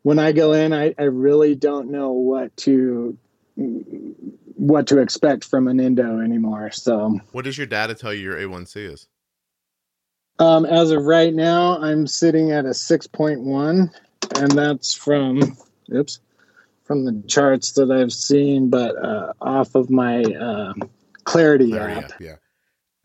[0.02, 3.18] when I go in, I, I really don't know what to
[4.56, 6.70] what to expect from an endo anymore.
[6.72, 9.08] So what does your data tell you your A1C is?
[10.38, 13.94] Um, as of right now, I'm sitting at a 6.1,
[14.38, 15.56] and that's from
[15.92, 16.20] oops
[16.86, 20.72] from the charts that I've seen, but uh, off of my uh,
[21.24, 22.12] Clarity, Larry, app.
[22.20, 22.26] yeah.
[22.28, 22.36] yeah.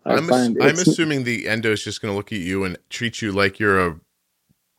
[0.05, 2.77] I I'm, ass- I'm assuming the endo is just going to look at you and
[2.89, 3.99] treat you like you're a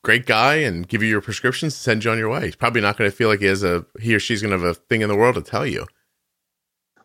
[0.03, 2.45] great guy and give you your prescriptions, and send you on your way.
[2.45, 4.57] He's probably not going to feel like he has a he or she's going to
[4.57, 5.85] have a thing in the world to tell you.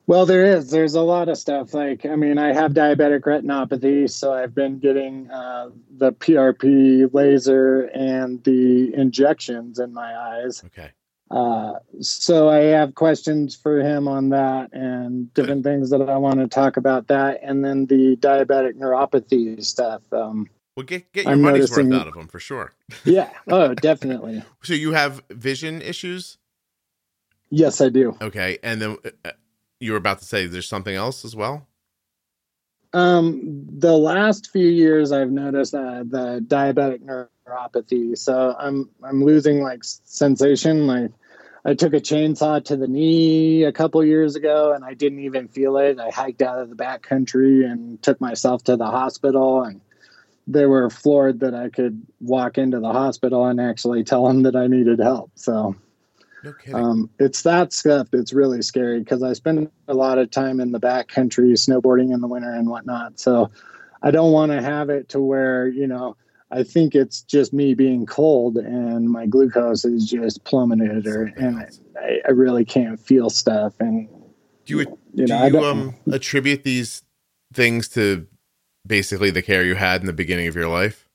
[0.09, 0.71] Well, there is.
[0.71, 1.75] There's a lot of stuff.
[1.75, 5.69] Like, I mean, I have diabetic retinopathy, so I've been getting uh,
[5.99, 10.65] the PRP laser and the injections in my eyes.
[10.65, 10.93] Okay.
[11.31, 16.41] Uh, so I have questions for him on that and different things that I want
[16.41, 20.01] to talk about that, and then the diabetic neuropathy stuff.
[20.11, 22.73] Um, Well, get get your I'm money's noticing- worth out of him for sure.
[23.05, 23.29] yeah.
[23.47, 24.43] Oh, definitely.
[24.63, 26.39] So you have vision issues,
[27.51, 28.17] Yes, I do.
[28.23, 29.33] okay, and then uh,
[29.81, 31.67] you were about to say there's something else as well.
[32.93, 38.17] Um, the last few years, I've noticed uh, the diabetic neuropathy.
[38.17, 40.87] So I'm I'm losing like sensation.
[40.87, 41.11] Like
[41.65, 45.49] I took a chainsaw to the knee a couple years ago, and I didn't even
[45.49, 45.99] feel it.
[46.01, 49.83] I hiked out of the back country and took myself to the hospital, and
[50.47, 54.57] they were floored that I could walk into the hospital and actually tell them that
[54.57, 55.31] I needed help.
[55.35, 55.77] So
[56.43, 60.61] No um, it's that stuff that's really scary because I spend a lot of time
[60.61, 63.19] in the backcountry snowboarding in the winter and whatnot.
[63.19, 63.51] So
[64.03, 66.17] I don't want to have it to where, you know,
[66.51, 71.67] I think it's just me being cold and my glucose is just plummeted or, and
[72.01, 73.75] I, I really can't feel stuff.
[73.81, 74.09] And,
[74.65, 77.03] do you you know, I you um attribute these
[77.53, 78.27] things to
[78.87, 81.08] basically the care you had in the beginning of your life?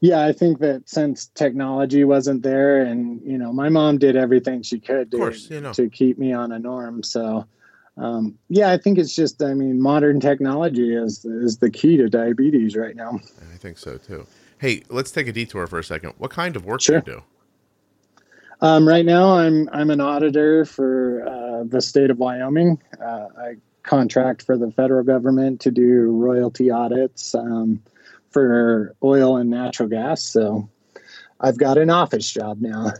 [0.00, 4.62] Yeah, I think that since technology wasn't there and, you know, my mom did everything
[4.62, 5.72] she could to, course, you know.
[5.72, 7.02] to keep me on a norm.
[7.02, 7.46] So,
[7.96, 12.08] um, yeah, I think it's just, I mean, modern technology is is the key to
[12.08, 13.20] diabetes right now.
[13.52, 14.26] I think so too.
[14.58, 16.14] Hey, let's take a detour for a second.
[16.18, 17.00] What kind of work Sure.
[17.00, 17.22] do you do?
[18.60, 22.80] Um, right now, I'm I'm an auditor for uh, the state of Wyoming.
[23.00, 27.82] Uh, I contract for the federal government to do royalty audits um,
[28.34, 30.22] for oil and natural gas.
[30.22, 30.68] So,
[31.40, 32.92] I've got an office job now.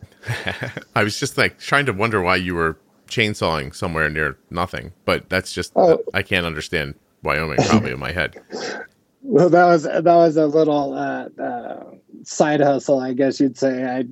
[0.96, 5.28] I was just like trying to wonder why you were chainsawing somewhere near nothing, but
[5.28, 6.02] that's just Oh.
[6.14, 8.36] I can't understand Wyoming probably in my head.
[9.26, 11.84] Well, that was that was a little uh, uh,
[12.24, 13.82] side hustle, I guess you'd say.
[13.82, 14.04] I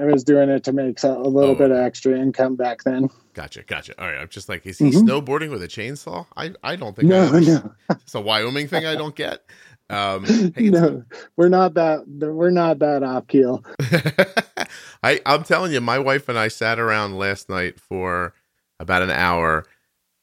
[0.00, 2.84] I was doing it to make so- a little Oh, bit of extra income back
[2.84, 3.10] then.
[3.34, 4.00] Gotcha, gotcha.
[4.00, 5.02] All right, I'm just like, is he Mhm.
[5.08, 6.24] snowboarding with a chainsaw?
[6.36, 9.42] I I don't think No, I no, It's a Wyoming thing I don't get.
[9.90, 10.24] Um,
[10.56, 11.04] hey, no,
[11.36, 13.64] we're not that we're not that off keel.
[15.02, 18.32] I I'm telling you, my wife and I sat around last night for
[18.78, 19.66] about an hour,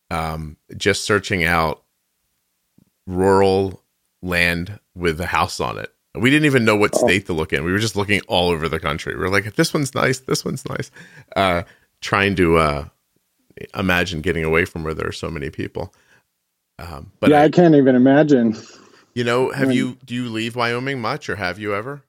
[0.09, 1.83] um, just searching out
[3.05, 3.83] rural
[4.21, 5.91] land with a house on it.
[6.15, 6.99] We didn't even know what Oh.
[7.05, 7.63] state to look in.
[7.63, 9.15] We were just looking all over the country.
[9.15, 10.19] We are like, this one's nice.
[10.19, 10.89] This one's nice.
[11.35, 11.63] Uh,
[12.01, 12.85] trying to uh,
[13.75, 15.93] imagine getting away from where there are so many people.
[16.79, 18.55] Um, but yeah, I- I can't even imagine.
[19.17, 22.03] You know, have when- you do you leave Wyoming much, or have you ever?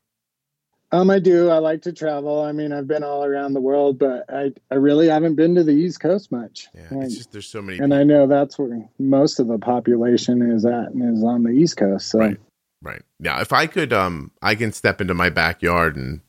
[0.91, 1.51] Um, I do.
[1.51, 2.41] I like to travel.
[2.41, 5.63] I mean, I've been all around the world, but I, I really haven't been to
[5.63, 6.67] the East Coast much.
[6.75, 7.79] Yeah, Like, it's just there's so many.
[7.79, 11.51] and I know that's where most of the population is at and is on the
[11.51, 12.09] East Coast.
[12.09, 12.39] So Right.
[12.81, 13.03] Right.
[13.21, 16.21] Now, if I could, um, I can step into my backyard and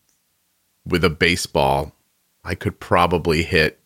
[0.85, 1.93] with a baseball,
[2.43, 3.79] I could probably hit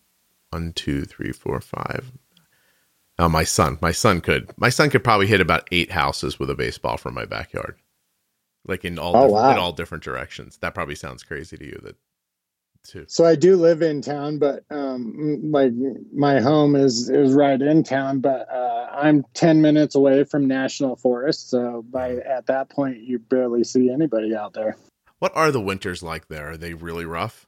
[0.50, 2.12] one, two, three, four, five.
[3.20, 6.50] Oh, my son, my son could, my son could probably hit about eight houses with
[6.50, 7.78] a baseball from my backyard,
[8.66, 9.52] like in all, Oh, wow.
[9.52, 10.58] in all different directions.
[10.58, 11.80] That probably sounds crazy to you.
[11.84, 11.96] That
[12.84, 13.06] too.
[13.08, 15.72] So I do live in town, but um, like
[16.14, 18.20] my home is is right in town.
[18.20, 23.20] But uh, I'm ten minutes away from national forest, so by at that point you
[23.20, 24.76] barely see anybody out there.
[25.20, 26.52] What are the winters like there?
[26.52, 27.48] Are they really rough?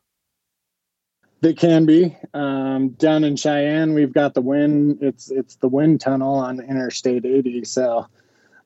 [1.45, 3.93] They can be um, down in Cheyenne.
[3.93, 5.03] We've got the wind.
[5.03, 7.65] It's it's the wind tunnel on Interstate 80.
[7.65, 8.07] So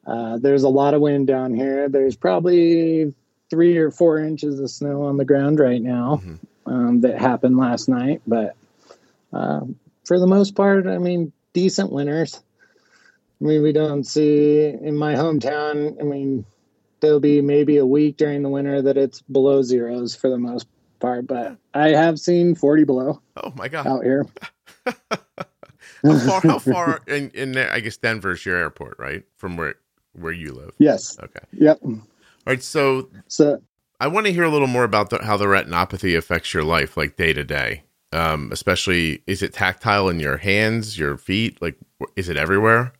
[0.07, 1.89] uh, there's a lot of wind down here.
[1.89, 3.13] There's probably
[3.49, 6.71] three or four inches of snow on the ground right now mm-hmm.
[6.71, 8.21] um, that happened last night.
[8.25, 8.55] But
[9.33, 9.65] uh,
[10.05, 12.41] for the most part, I mean, decent winters.
[13.41, 15.99] I mean, we don't see in my hometown.
[15.99, 16.45] I mean,
[17.01, 20.65] there'll be maybe a week during the winter that it's below zeros for the most
[20.99, 23.21] part, but I have seen 40 below.
[23.43, 24.25] Oh my god, out here.
[24.85, 26.41] how far?
[26.41, 27.01] How far?
[27.07, 29.23] In, in I guess Denver's your airport, right?
[29.37, 29.75] From where
[30.13, 30.71] where you live.
[30.77, 31.17] Yes.
[31.21, 31.45] Okay.
[31.53, 31.79] Yep.
[31.83, 31.99] All
[32.45, 32.63] right.
[32.63, 33.61] So, so
[33.99, 36.97] I want to hear a little more about the, how the retinopathy affects your life,
[36.97, 37.83] like day to day.
[38.11, 41.61] Um, especially, is it tactile in your hands, your feet?
[41.61, 41.77] Like,
[42.15, 42.93] is it everywhere?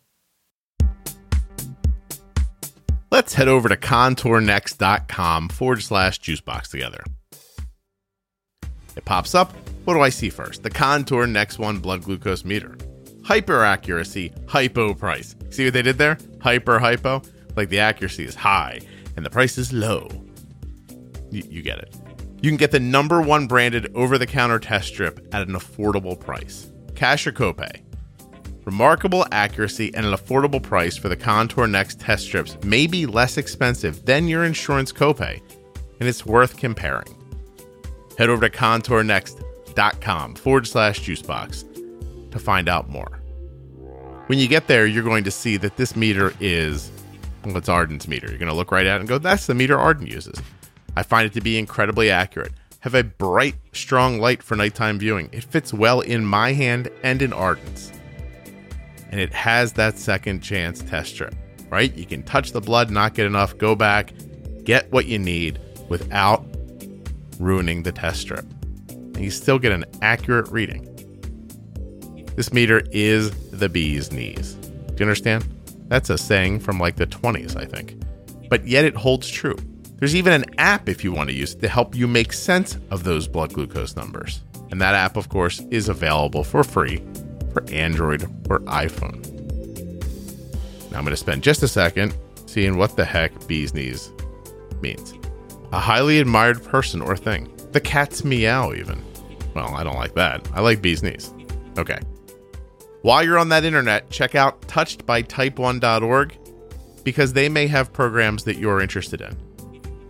[3.12, 7.04] Let's head over to contournext.com forward slash juicebox together.
[9.00, 9.54] It pops up.
[9.86, 10.62] What do I see first?
[10.62, 12.78] The Contour Next One blood glucose meter.
[13.24, 15.38] Hyper accuracy, hypo price.
[15.52, 16.18] See what they did there?
[16.42, 17.22] Hyper, hypo.
[17.56, 18.82] Like the accuracy is high
[19.16, 20.10] and the price is low.
[21.32, 21.96] You, you get it.
[22.42, 26.20] You can get the number one branded over the counter test strip at an affordable
[26.20, 26.70] price.
[26.96, 27.82] Cash or copay.
[28.66, 33.38] Remarkable accuracy and an affordable price for the Contour Next test strips may be less
[33.38, 35.42] expensive than your insurance copay,
[36.02, 37.16] and it's worth comparing.
[38.20, 43.22] Head over to contournext.com forward slash juicebox to find out more.
[44.26, 46.92] When you get there, you're going to see that this meter is,
[47.46, 48.28] well, it's Arden's meter.
[48.28, 50.38] You're going to look right at it and go, that's the meter Arden uses.
[50.98, 52.52] I find it to be incredibly accurate.
[52.82, 55.30] Have a bright, strong light for nighttime viewing.
[55.32, 57.94] It fits well in my hand and in Arden's.
[59.12, 61.36] And it has that second chance test strip,
[61.70, 61.96] right?
[61.96, 64.12] You can touch the blood, not get enough, go back,
[64.66, 66.46] get what you need without
[67.40, 68.46] ruining the test strip.
[68.90, 70.86] And you still get an accurate reading.
[72.36, 74.54] This meter is the bee's knees.
[74.54, 75.46] Do you understand?
[75.88, 77.96] That's a saying from like the 20s, I think.
[78.50, 79.58] But yet it holds true.
[79.98, 82.78] There's even an app if you want to use it to help you make sense
[82.92, 84.42] of those blood glucose numbers.
[84.72, 87.04] And that app, of course, is available for free
[87.52, 89.26] for Android or iPhone.
[90.92, 94.12] Now I'm going to spend just a second seeing what the heck bee's knees
[94.82, 95.19] means.
[95.72, 97.52] A highly admired person or thing.
[97.72, 99.04] The cat's meow, even.
[99.54, 100.50] Well, I don't like that.
[100.54, 101.32] I like bee's knees.
[101.78, 102.00] Okay.
[103.02, 106.38] While you're on that internet, check out touchedbytype1.org
[107.04, 109.38] because they may have programs that you're interested in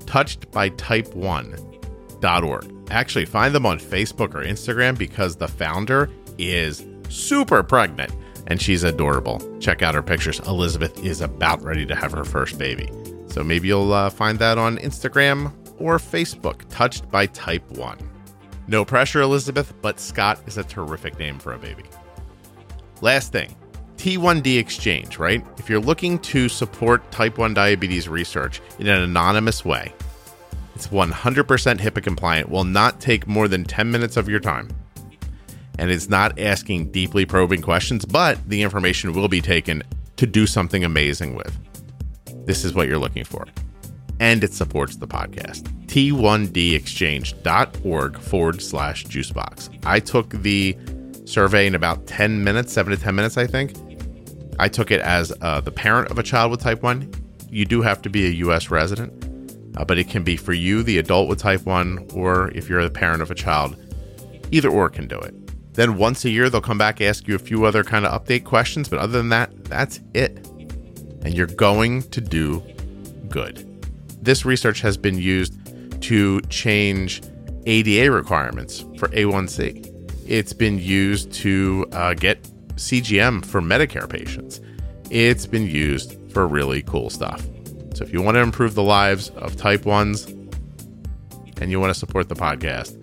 [0.06, 2.91] touchedbytype1.org.
[2.91, 8.12] Actually, find them on Facebook or Instagram because the founder is super pregnant
[8.48, 9.39] and she's adorable.
[9.60, 10.39] Check out her pictures.
[10.41, 12.89] Elizabeth is about ready to have her first baby.
[13.39, 17.97] So maybe you'll uh, find that on Instagram or Facebook, Touched by Type 1.
[18.67, 21.86] No pressure, Elizabeth, but Scott is a terrific name for a baby.
[22.99, 23.56] Last thing
[23.95, 25.41] T1D Exchange, right?
[25.58, 29.93] If you're looking to support type 1 diabetes research in an anonymous way,
[30.75, 34.67] it's 100% HIPAA compliant, will not take more than 10 minutes of your time.
[35.78, 39.82] And it's not asking deeply probing questions, but the information will be taken
[40.17, 41.58] to do something amazing with.
[42.49, 43.45] This is what you're looking for.
[44.19, 45.71] And it supports the podcast.
[45.85, 49.85] T1dexchange.org forward slash juicebox.
[49.85, 50.75] I took the
[51.25, 53.75] survey in about 10 minutes, 7 to 10 minutes, I think.
[54.57, 57.13] I took it as uh, the parent of a child with type 1.
[57.51, 58.71] You do have to be a U.S.
[58.71, 59.13] resident,
[59.77, 62.81] uh, but it can be for you, the adult with type 1, or if you're
[62.81, 63.77] the parent of a child,
[64.49, 65.35] either or can do it.
[65.75, 68.43] Then once a year, they'll come back, ask you a few other kind of update
[68.43, 70.48] questions, but other than that, that's it.
[71.23, 72.63] And you're going to do
[73.29, 73.65] good.
[74.21, 75.53] This research has been used
[76.03, 77.21] to change
[77.65, 79.86] ADA requirements for A1C.
[80.27, 82.43] It's been used to uh, get
[82.75, 84.62] CGM for Medicare patients.
[85.10, 87.41] It's been used for really cool stuff.
[87.93, 90.29] So if you want to improve the lives of type 1s
[91.62, 92.95] and you want to support the podcast,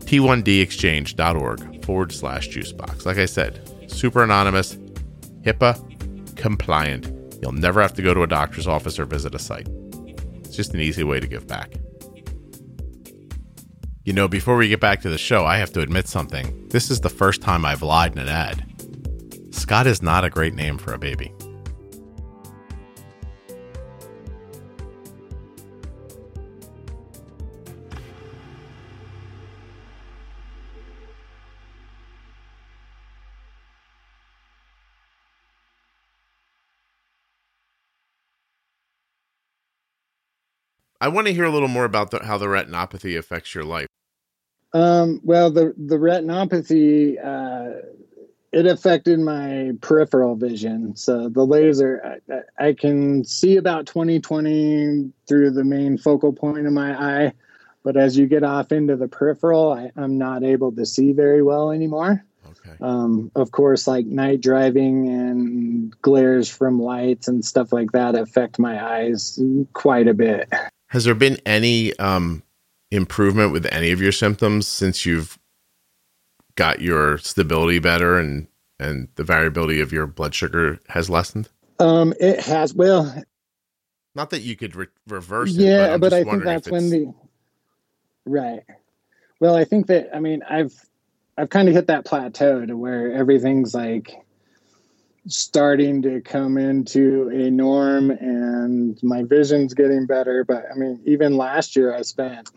[0.00, 3.04] t1dexchange.org forward slash juicebox.
[3.04, 4.76] Like I said, super anonymous,
[5.42, 7.17] HIPAA compliant.
[7.42, 9.68] You'll never have to go to a doctor's office or visit a site.
[10.38, 11.74] It's just an easy way to give back.
[14.04, 16.68] You know, before we get back to the show, I have to admit something.
[16.68, 18.64] This is the first time I've lied in an ad.
[19.50, 21.32] Scott is not a great name for a baby.
[41.00, 43.86] I want to hear a little more about the, how the retinopathy affects your life.
[44.72, 47.80] Um, well, the the retinopathy uh,
[48.52, 50.96] it affected my peripheral vision.
[50.96, 52.20] So the laser,
[52.58, 57.32] I, I can see about 20/20 through the main focal point of my eye,
[57.82, 61.42] but as you get off into the peripheral, I, I'm not able to see very
[61.42, 62.24] well anymore.
[62.46, 62.76] Okay.
[62.80, 68.58] Um, of course, like night driving and glares from lights and stuff like that affect
[68.58, 69.38] my eyes
[69.72, 70.48] quite a bit.
[70.88, 72.42] Has there been any um,
[72.90, 75.38] improvement with any of your symptoms since you've
[76.54, 78.46] got your stability better and
[78.80, 81.48] and the variability of your blood sugar has lessened?
[81.78, 82.74] Um, it has.
[82.74, 83.22] Well,
[84.14, 85.62] not that you could re- reverse it.
[85.62, 87.14] Yeah, but, but I think that's when the
[88.24, 88.62] right.
[89.40, 90.74] Well, I think that I mean I've
[91.36, 94.12] I've kind of hit that plateau to where everything's like
[95.28, 100.44] starting to come into a norm and my vision's getting better.
[100.44, 102.50] But I mean, even last year I spent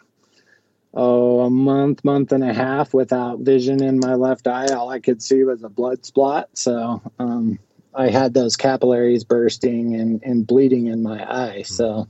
[0.94, 4.68] oh a month, month and a half without vision in my left eye.
[4.74, 6.50] All I could see was a blood spot.
[6.54, 7.60] So um,
[7.94, 11.62] I had those capillaries bursting and, and bleeding in my eye.
[11.64, 12.08] So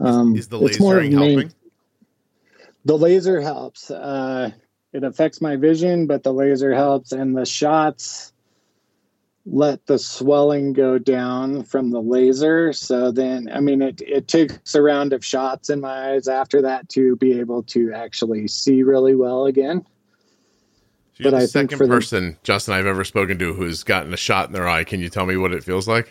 [0.00, 1.52] um, is, is the laser helping?
[2.84, 3.90] The laser helps.
[3.90, 4.50] Uh,
[4.92, 8.33] it affects my vision, but the laser helps, and the shots
[9.46, 12.72] let the swelling go down from the laser.
[12.72, 16.62] So then, I mean, it, it takes a round of shots in my eyes after
[16.62, 19.84] that to be able to actually see really well again.
[21.18, 24.16] So but the I second person, the, Justin, I've ever spoken to who's gotten a
[24.16, 24.82] shot in their eye.
[24.82, 26.08] Can you tell me what it feels like?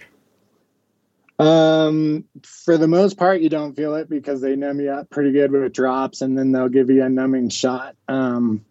[1.39, 5.31] Um, for the most part, you don't feel it because they numb you up pretty
[5.31, 7.95] good with drops, and then they'll give you a numbing shot.
[8.07, 8.63] Um,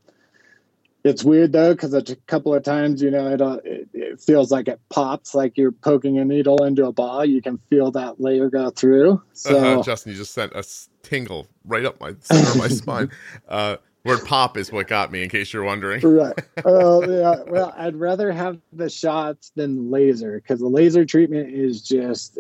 [1.05, 4.51] it's weird though because a couple of times you know it, uh, it, it feels
[4.51, 7.25] like it pops like you're poking a needle into a ball.
[7.25, 9.23] You can feel that layer go through.
[9.33, 10.65] So uh-huh, justin you just sent a
[11.03, 13.11] tingle right up my center of my spine.
[13.49, 16.03] Uh word pop is what got me in case you're wondering.
[16.03, 16.39] Right.
[16.65, 21.83] Oh yeah well i'd rather have the shots than laser because the laser treatment is
[21.83, 22.39] just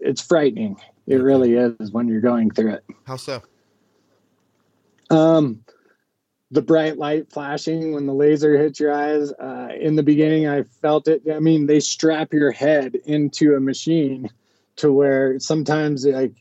[0.00, 0.80] it's frightening.
[1.06, 2.84] It really is when you're going through it.
[3.04, 3.42] How so?
[5.10, 5.64] Um
[6.50, 9.32] the bright light flashing when the laser hits your eyes.
[9.32, 11.22] Uh, in the beginning, I felt it.
[11.32, 14.30] I mean, they strap your head into a machine
[14.76, 16.32] to where sometimes like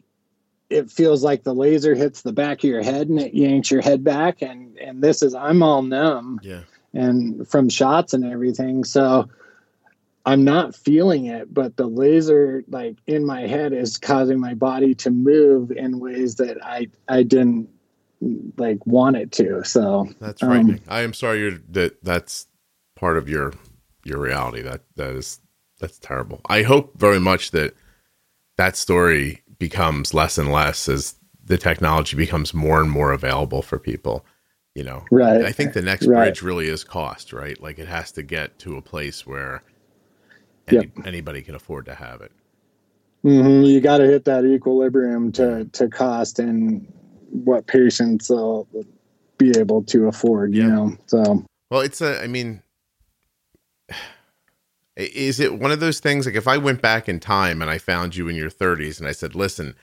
[0.70, 3.82] it feels like the laser hits the back of your head and it yanks your
[3.82, 4.42] head back.
[4.42, 6.40] And and this is I'm all numb.
[6.42, 6.62] Yeah.
[6.94, 9.30] And from shots and everything, so
[10.26, 14.96] I'm not feeling it, but the laser like in my head is causing my body
[14.96, 17.70] to move in ways that I I didn't
[18.58, 19.64] like want it to.
[19.64, 20.76] So that's frightening.
[20.76, 22.48] Um, I am sorry you're, that that's
[22.96, 23.54] part of your
[24.04, 24.62] your reality.
[24.62, 25.40] That that is
[25.80, 26.42] that's terrible.
[26.48, 27.76] I hope very much that
[28.58, 33.80] that story becomes less and less as the technology becomes more and more available for
[33.80, 34.26] people.
[34.76, 35.44] You know, right?
[35.44, 36.26] I think the next right.
[36.26, 37.60] bridge really is cost, right?
[37.60, 39.64] Like it has to get to a place where
[40.68, 41.06] any, yep.
[41.06, 42.32] anybody can afford to have it.
[43.26, 43.64] Mm-hmm.
[43.64, 46.94] You got to hit that equilibrium to to cost and
[47.32, 48.68] what patients will
[49.38, 50.98] be able to afford, you know.
[51.08, 52.22] So well, it's a.
[52.22, 52.62] I mean,
[54.96, 57.78] is it one of those things like if I went back in time and I
[57.78, 59.76] found you in your 30s and I said, listen,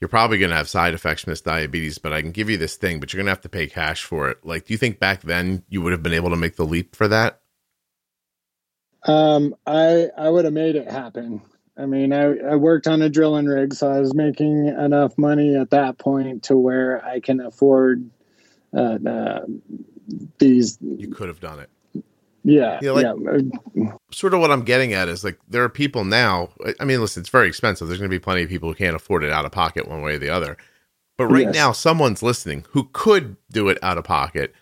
[0.00, 2.56] you're probably going to have side effects from this diabetes, but I can give you
[2.56, 4.44] this thing, but you're going to have to pay cash for it.
[4.44, 6.96] Like, do you think back then you would have been able to make the leap
[6.96, 7.40] for that?
[9.04, 11.42] Um, I I would have made it happen.
[11.76, 15.56] I mean, I, I worked on a drilling rig, so I was making enough money
[15.56, 18.10] at that point to where I can afford
[18.76, 19.40] uh, uh,
[20.38, 20.78] these.
[20.80, 21.70] You could have done it.
[22.44, 23.44] Yeah, you know, like,
[23.74, 23.92] yeah.
[24.10, 26.50] Sort of what I'm getting at is like there are people now.
[26.80, 27.86] I mean, listen, it's very expensive.
[27.86, 30.02] There's going to be plenty of people who can't afford it out of pocket one
[30.02, 30.56] way or the other.
[31.16, 31.54] But right yes.
[31.54, 34.52] now, someone's listening who could do it out of pocket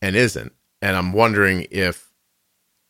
[0.00, 0.52] and isn't.
[0.80, 2.12] And I'm wondering if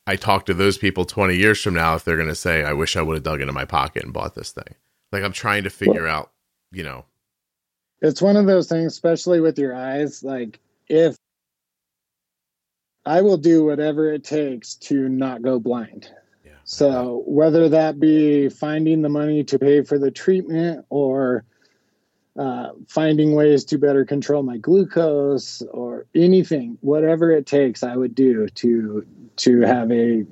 [0.07, 2.73] I talk to those people 20 years from now if they're going to say, I
[2.75, 4.75] wish I would have dug into my pocket and bought this thing.
[5.13, 6.31] Like I'm trying to figure out,
[6.73, 7.05] you know.
[8.03, 10.23] It's one of those things, especially with your eyes.
[10.23, 11.17] Like if
[13.07, 16.11] I will do whatever it takes to not go blind.
[16.45, 16.53] Yeah.
[16.65, 21.45] So whether that be finding the money to pay for the treatment or
[22.39, 28.15] uh, finding ways to better control my glucose or anything, whatever it takes, I would
[28.15, 29.07] do to
[29.37, 30.25] to have a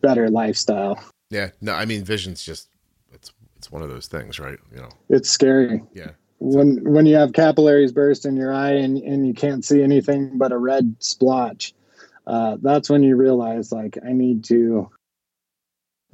[0.00, 1.02] better lifestyle.
[1.30, 2.68] Yeah, no, I mean, vision's just
[3.12, 4.58] it's it's one of those things, right?
[4.72, 5.82] You know, it's scary.
[5.92, 6.10] Yeah.
[6.38, 10.38] When when you have capillaries burst in your eye and, and you can't see anything
[10.38, 11.74] but a red splotch,
[12.26, 14.90] uh, that's when you realize like I need to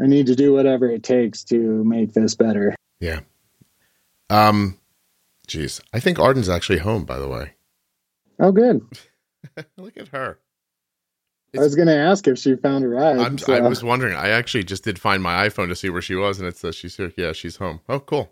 [0.00, 2.74] I need to do whatever it takes to make this better.
[2.98, 3.20] Yeah.
[4.28, 4.79] Um
[5.50, 7.04] Jeez, I think Arden's actually home.
[7.04, 7.54] By the way.
[8.38, 8.86] Oh, good.
[9.76, 10.38] Look at her.
[11.56, 13.40] I was going to ask if she found a ride.
[13.40, 14.14] So- I was wondering.
[14.14, 16.76] I actually just did find my iPhone to see where she was, and it says
[16.76, 17.12] she's here.
[17.16, 17.80] Yeah, she's home.
[17.88, 18.30] Oh, cool.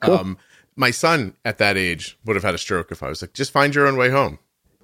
[0.00, 0.14] Cool.
[0.14, 0.38] Um,
[0.74, 3.50] my son at that age would have had a stroke if I was like, just
[3.52, 4.38] find your own way home.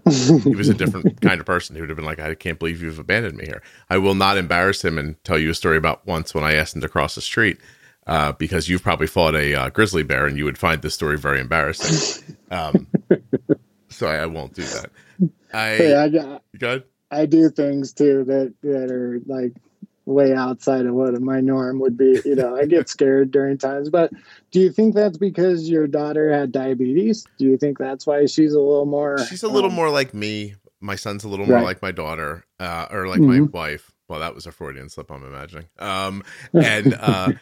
[0.04, 1.74] He was a different kind of person.
[1.74, 3.62] He would have been like, I can't believe you've abandoned me here.
[3.88, 6.74] I will not embarrass him and tell you a story about once when I asked
[6.74, 7.58] him to cross the street
[8.06, 11.16] uh, because you've probably fought a uh, grizzly bear and you would find this story
[11.18, 12.36] very embarrassing.
[12.50, 12.86] Um,
[13.88, 14.90] so I, I won't do that.
[15.52, 16.84] I, Hey, I, got- good?
[17.10, 19.52] I do things too that, that are like
[20.06, 22.20] way outside of what my norm would be.
[22.24, 23.90] You know, I get scared during times.
[23.90, 24.12] But
[24.50, 27.26] do you think that's because your daughter had diabetes?
[27.38, 29.18] Do you think that's why she's a little more?
[29.26, 30.54] She's a little um, more like me.
[30.80, 31.64] My son's a little more Right.
[31.64, 33.52] like my daughter, uh, or like my Mhm.
[33.52, 33.92] wife.
[34.08, 35.10] Well, that was a Freudian slip.
[35.12, 35.66] I'm imagining.
[35.78, 36.22] Um,
[36.54, 37.32] and uh,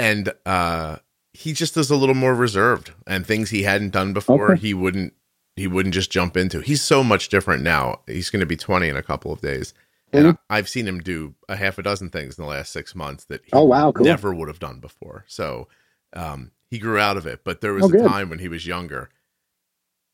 [0.00, 0.96] and uh,
[1.32, 4.60] he just is a little more reserved, and things he hadn't done before, Okay.
[4.60, 5.12] he wouldn't
[5.56, 6.60] he wouldn't just jump into.
[6.60, 8.00] He's so much different now.
[8.06, 9.74] He's going to be 20 in a couple of days,
[10.12, 10.38] and Mhm.
[10.48, 13.24] I, I've seen him do a half a dozen things in the last six months
[13.26, 14.06] that he Oh, wow, cool.
[14.06, 15.24] never would have done before.
[15.28, 15.68] So
[16.14, 17.40] um, he grew out of it.
[17.44, 18.06] But there was Oh, a good.
[18.08, 19.10] time when he was younger.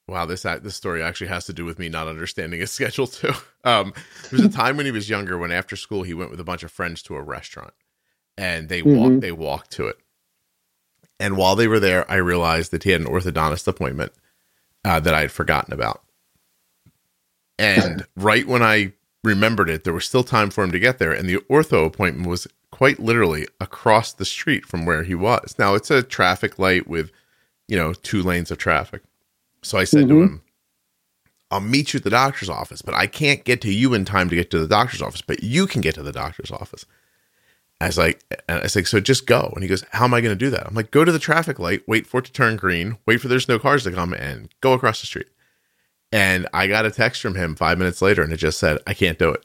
[0.09, 3.07] Wow, this act- this story actually has to do with me not understanding his schedule
[3.07, 3.33] too.
[3.65, 3.93] Um,
[4.31, 6.45] there was a time when he was younger when after school he went with a
[6.45, 7.75] bunch of friends to a restaurant,
[8.39, 9.21] and they walked Mhm.
[9.21, 9.99] they walked to it.
[11.19, 14.13] And while they were there, I realized that he had an orthodontist appointment
[14.85, 16.03] uh, that I had forgotten about.
[17.59, 18.93] And right when I
[19.25, 22.29] remembered it, there was still time for him to get there, and the ortho appointment
[22.29, 25.55] was quite literally across the street from where he was.
[25.59, 27.11] Now it's a traffic light with,
[27.69, 29.03] you know, two lanes of traffic.
[29.63, 30.23] So I said to Mhm.
[30.23, 30.43] him,
[31.51, 34.29] I'll meet you at the doctor's office, but I can't get to you in time
[34.29, 36.85] to get to the doctor's office, but you can get to the doctor's office.
[37.81, 39.53] I was like, and I was like, so just go.
[39.55, 40.67] And he goes, how am I going to do that?
[40.67, 43.29] I'm like, go to the traffic light, wait for it to turn green, wait for
[43.29, 45.29] there's no cars to come, and go across the street.
[46.11, 48.95] And I got a text from him five minutes later, and it just said, I
[48.95, 49.45] can't do it.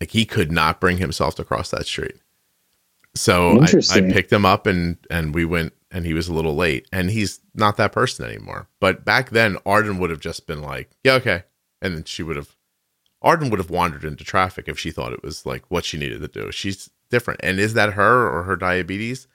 [0.00, 2.16] Like he could not bring himself to cross that street.
[3.14, 6.54] So I, I picked him up and and we went and he was a little
[6.54, 8.68] late and he's not that person anymore.
[8.78, 11.44] But back then Arden would have just been like, Yeah, okay.
[11.80, 12.56] And then she would have
[13.22, 16.20] Arden would have wandered into traffic if she thought it was like what she needed
[16.20, 16.52] to do.
[16.52, 17.40] She's different.
[17.42, 19.26] And is that her or her diabetes?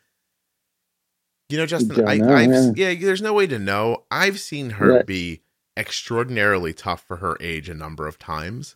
[1.49, 4.03] You know, Justin, I, know, I've yeah, there's no way to know.
[4.09, 5.05] I've seen her Right.
[5.05, 5.41] be
[5.75, 8.75] extraordinarily tough for her age a number of times.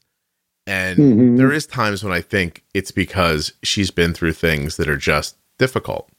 [0.68, 1.38] And Mhm.
[1.38, 5.38] there is times when I think it's because she's been through things that are just
[5.58, 6.10] difficult.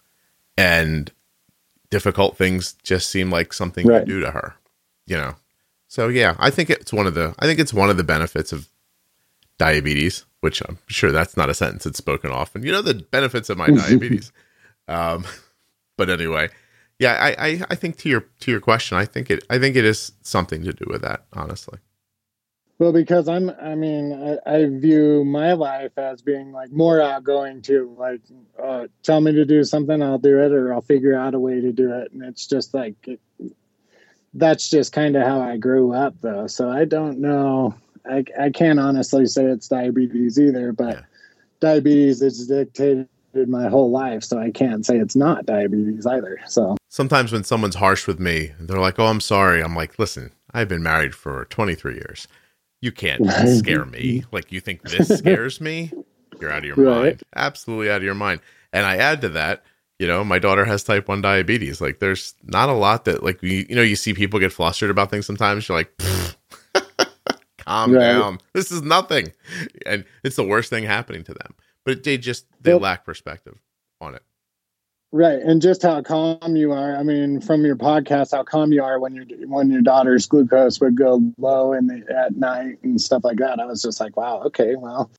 [0.56, 1.12] And
[1.90, 4.06] difficult things just seem like something Right.
[4.06, 4.54] you do to her.
[5.06, 5.36] You know.
[5.88, 8.52] So yeah, I think it's one of the I think it's one of the benefits
[8.52, 8.68] of
[9.58, 12.62] diabetes, which I'm sure that's not a sentence that's spoken often.
[12.62, 14.32] You know the benefits of my diabetes.
[14.88, 15.24] Um
[15.96, 16.48] but anyway,
[17.00, 19.74] yeah, I, I I think to your to your question, I think it I think
[19.74, 21.80] it is something to do with that, honestly.
[22.78, 27.62] Well, because I'm, I mean, I, I view my life as being like more outgoing
[27.62, 27.94] too.
[27.98, 28.20] Like,
[28.62, 31.60] uh, tell me to do something, I'll do it, or I'll figure out a way
[31.60, 32.12] to do it.
[32.12, 33.20] And it's just like, it,
[34.34, 36.48] that's just kind of how I grew up, though.
[36.48, 37.74] So I don't know.
[38.10, 41.02] I, I can't honestly say it's diabetes either, but Yeah.
[41.60, 43.08] diabetes is dictated
[43.48, 44.22] my whole life.
[44.24, 46.38] So I can't say it's not diabetes either.
[46.46, 50.32] So, sometimes when someone's harsh with me, they're like, "Oh, I'm sorry." I'm like, "Listen,
[50.52, 52.28] I've been married for 23 years.
[52.80, 53.22] You can't
[53.60, 54.24] scare me.
[54.32, 55.92] Like you think this scares me?
[56.40, 57.02] You're out of your Right.
[57.04, 57.22] mind.
[57.34, 58.40] Absolutely out of your mind."
[58.72, 59.64] And I add to that,
[59.98, 61.80] you know, my daughter has type 1 diabetes.
[61.80, 64.90] Like there's not a lot that like you, you know, you see people get flustered
[64.90, 65.68] about things sometimes.
[65.68, 66.35] You're like, "Pfft,
[67.66, 68.00] "Calm Right.
[68.00, 68.38] down.
[68.52, 69.32] This is nothing."
[69.84, 71.54] And it's the worst thing happening to them.
[71.84, 73.58] But they just they Well- lack perspective
[74.00, 74.22] on it.
[75.12, 76.96] Right, and just how calm you are.
[76.96, 80.80] I mean, from your podcast, how calm you are when your when your daughter's glucose
[80.80, 83.60] would go low in the at night and stuff like that.
[83.60, 85.10] I was just like, wow, okay, well,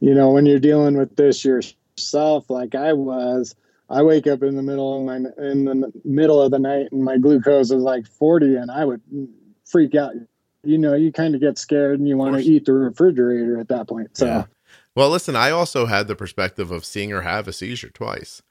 [0.00, 3.54] you know, when you're dealing with this yourself, like I was,
[3.90, 7.04] I wake up in the middle of my in the middle of the night and
[7.04, 9.02] my glucose is like 40, and I would
[9.66, 10.14] freak out.
[10.64, 13.68] You know, you kind of get scared and you want to eat the refrigerator at
[13.68, 14.16] that point.
[14.16, 14.44] So, Yeah.
[14.96, 18.42] Well, listen, I also had the perspective of seeing her have a seizure twice.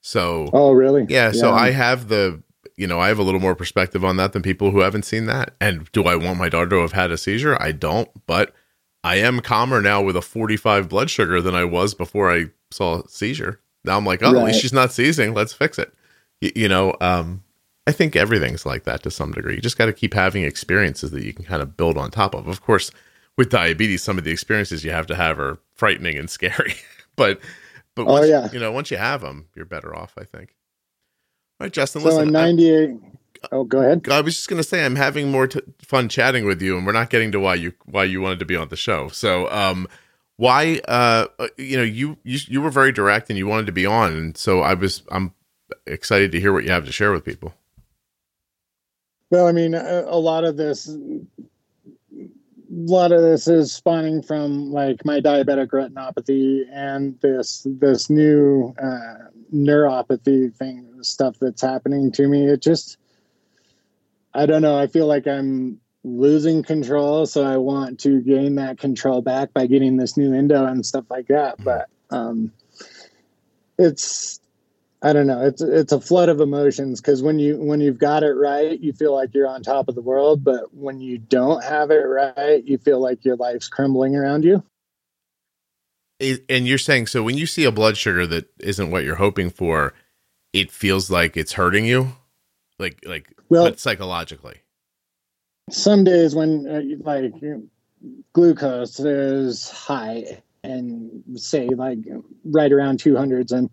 [0.00, 1.06] So, oh, really?
[1.08, 2.42] yeah, so I have the,
[2.76, 5.26] you know, I have a little more perspective on that than people who haven't seen
[5.26, 5.54] that.
[5.60, 7.56] And do I want my daughter to have had a seizure?
[7.62, 8.52] I don't, but
[9.04, 13.02] I am calmer now with a 45 blood sugar than I was before I saw
[13.02, 13.60] a seizure.
[13.84, 15.34] Now I'm like, oh, at least she's not seizing.
[15.34, 15.94] Let's fix it.
[16.40, 17.44] Y- you know, um,
[17.86, 19.56] I think everything's like that to some degree.
[19.56, 22.34] You just got to keep having experiences that you can kind of build on top
[22.34, 22.46] of.
[22.46, 22.90] Of course,
[23.36, 26.74] with diabetes, some of the experiences you have to have are frightening and scary.
[27.16, 27.40] but
[27.94, 28.48] but Oh, yeah.
[28.52, 30.14] you know, once you have them, you're better off.
[30.18, 30.54] I think.
[31.60, 32.02] All right, Justin.
[32.02, 32.90] So listen, in I- '98,
[33.50, 34.08] oh, go ahead.
[34.10, 36.86] I was just going to say I'm having more t- fun chatting with you, and
[36.86, 39.08] we're not getting to why you why you wanted to be on the show.
[39.08, 39.88] So, um,
[40.36, 41.26] why, uh,
[41.58, 44.36] you know, you, you you were very direct and you wanted to be on, and
[44.36, 45.34] so I was I'm
[45.86, 47.54] excited to hear what you have to share with people.
[49.32, 51.30] Well, I mean, a, a lot of this a
[52.68, 59.30] lot of this is spawning from like my diabetic retinopathy and this this new uh,
[59.50, 62.46] neuropathy thing stuff that's happening to me.
[62.46, 62.98] It just
[64.34, 64.78] i don't know.
[64.78, 69.66] I feel like i'm losing control so i want to gain that control back by
[69.66, 71.56] getting this new endo and stuff like that.
[71.64, 72.52] But um
[73.78, 74.41] it's
[75.04, 75.42] I don't know.
[75.42, 78.92] It's it's a flood of emotions because when you when you've got it right, you
[78.92, 80.44] feel like you're on top of the world.
[80.44, 84.62] But when you don't have it right, you feel like your life's crumbling around you.
[86.20, 89.50] And you're saying so when you see a blood sugar that isn't what you're hoping
[89.50, 89.92] for,
[90.52, 92.12] it feels like it's hurting you,
[92.78, 94.60] like like well psychologically.
[95.68, 97.34] Some days when uh, like
[98.32, 101.98] glucose is high and say like
[102.44, 103.68] right around 200s and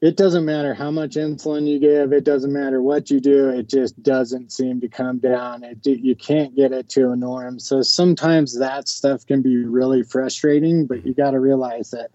[0.00, 3.68] it doesn't matter how much insulin you give it doesn't matter what you do it
[3.68, 5.62] just doesn't seem to come down.
[5.62, 7.58] It, you can't get it to a norm.
[7.58, 12.10] So sometimes that stuff can be really frustrating but you got to realize that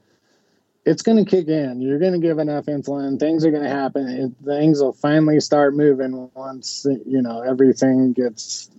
[0.88, 1.82] it's going to kick in.
[1.82, 5.76] You're going to give enough insulin things are going to happen things will finally start
[5.76, 8.70] moving once you know everything gets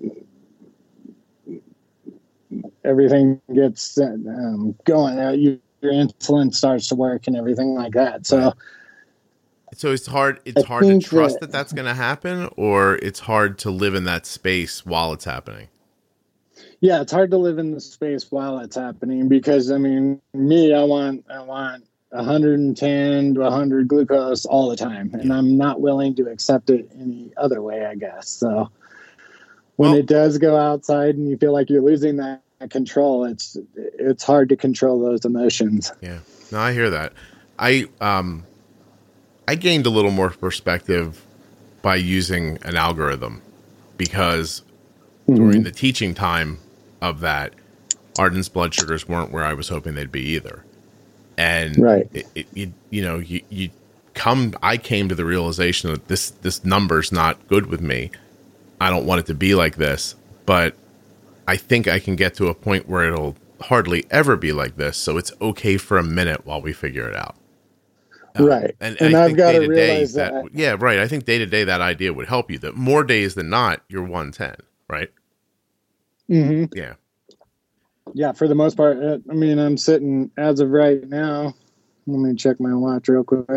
[2.85, 5.19] everything gets um, going.
[5.19, 8.27] Uh, you, your insulin starts to work and everything like that.
[8.27, 8.55] So
[9.75, 10.41] so it's hard.
[10.45, 13.71] It's I hard to trust that, that that's going to happen, or it's hard to
[13.71, 15.69] live in that space while it's happening.
[16.81, 20.75] Yeah, it's hard to live in the space while it's happening because I mean, me,
[20.75, 26.15] I want, I want 110 to 100 glucose all the time, and I'm not willing
[26.17, 27.85] to accept it any other way.
[27.85, 28.71] I guess so.
[29.77, 33.57] When well, it does go outside and you feel like you're losing that control, it's
[33.75, 35.93] it's hard to control those emotions.
[36.01, 36.21] Yeah,
[36.53, 37.13] no, I hear that.
[37.59, 38.45] I um
[39.49, 41.25] I gained a little more perspective
[41.83, 43.43] by using an algorithm
[43.97, 44.63] because
[45.29, 45.37] mm-hmm.
[45.37, 46.59] during the teaching time
[47.01, 47.55] of that,
[48.19, 50.65] Arden's blood sugars weren't where I was hoping they'd be either.
[51.37, 52.09] And right.
[52.13, 53.71] it, it, it, you know, you, you
[54.15, 58.11] come, I came to the realization that this, this number's not good with me.
[58.81, 60.75] I don't want it to be like this, but
[61.47, 64.97] I think I can get to a point where it'll hardly ever be like this.
[64.97, 67.37] So it's okay for a minute while we figure it out.
[68.39, 68.75] Um, right.
[68.81, 70.55] And, and, and I've got to realize that, that.
[70.55, 70.99] Yeah, right.
[70.99, 72.59] I think day to day that idea would help you.
[72.59, 74.57] That more days than not, you're 110,
[74.89, 75.11] right?
[76.29, 76.77] Mm-hmm.
[76.77, 76.95] Yeah.
[78.15, 79.03] Yeah, for the most part.
[79.03, 81.55] Uh, I mean, I'm sitting as of right now.
[82.07, 83.49] Let me check my watch real quick.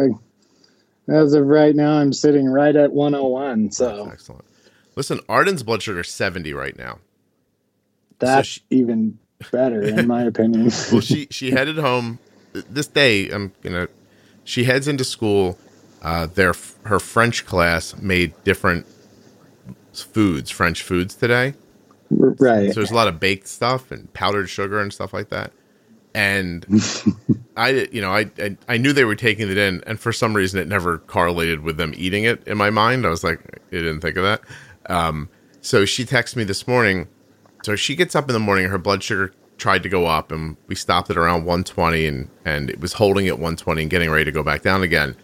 [1.08, 3.72] As of right now, I'm sitting right at 101.
[3.72, 4.46] So That's excellent.
[4.96, 7.00] Listen, Arden's blood sugar is 70 right now.
[8.20, 9.18] That's so she, even
[9.52, 10.72] better, in my opinion.
[10.92, 12.20] well, she she headed home
[12.54, 13.30] this day.
[13.30, 13.88] I'm gonna
[14.50, 15.60] she heads into school.
[16.02, 16.54] Uh, their
[16.86, 18.88] her French class made different
[19.94, 21.54] foods, French foods today.
[22.10, 22.70] Right.
[22.70, 25.52] So there's a lot of baked stuff and powdered sugar and stuff like that.
[26.16, 26.66] And
[27.58, 30.36] I, you know, I, I, I knew they were taking it in, and for some
[30.36, 33.06] reason, it never correlated with them eating it in my mind.
[33.06, 34.42] I was like, I didn't think of that.
[34.88, 35.30] Um,
[35.62, 37.08] so she texted me this morning.
[37.64, 40.58] So she gets up in the morning, her blood sugar tried to go up and
[40.68, 44.26] we stopped at around 120 and and it was holding at 120 and getting ready
[44.26, 45.16] to go back down again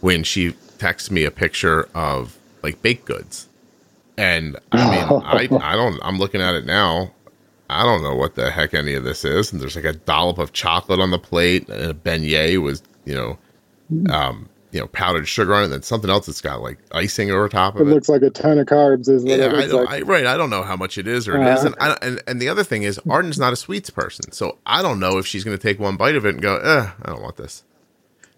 [0.00, 3.48] when she texts me a picture of like baked goods.
[4.16, 7.12] And i mean i i don't i'm looking at it now.
[7.70, 9.50] I don't know what the heck any of this is.
[9.50, 13.14] And there's like a dollop of chocolate on the plate and a beignet was you
[13.14, 13.38] know
[14.12, 17.30] um you know powdered sugar on it, and then something else that's got like icing
[17.30, 17.90] over top of it.
[17.90, 19.08] It looks like a ton of carbs.
[19.08, 19.88] Is yeah, I like.
[19.88, 20.26] I, right.
[20.26, 22.48] I don't know how much it is or it uh, not and, and, and the
[22.48, 25.56] other thing is, Arden's not a sweets person, so I don't know if she's going
[25.56, 27.64] to take one bite of it and go, "Eh, I don't want this."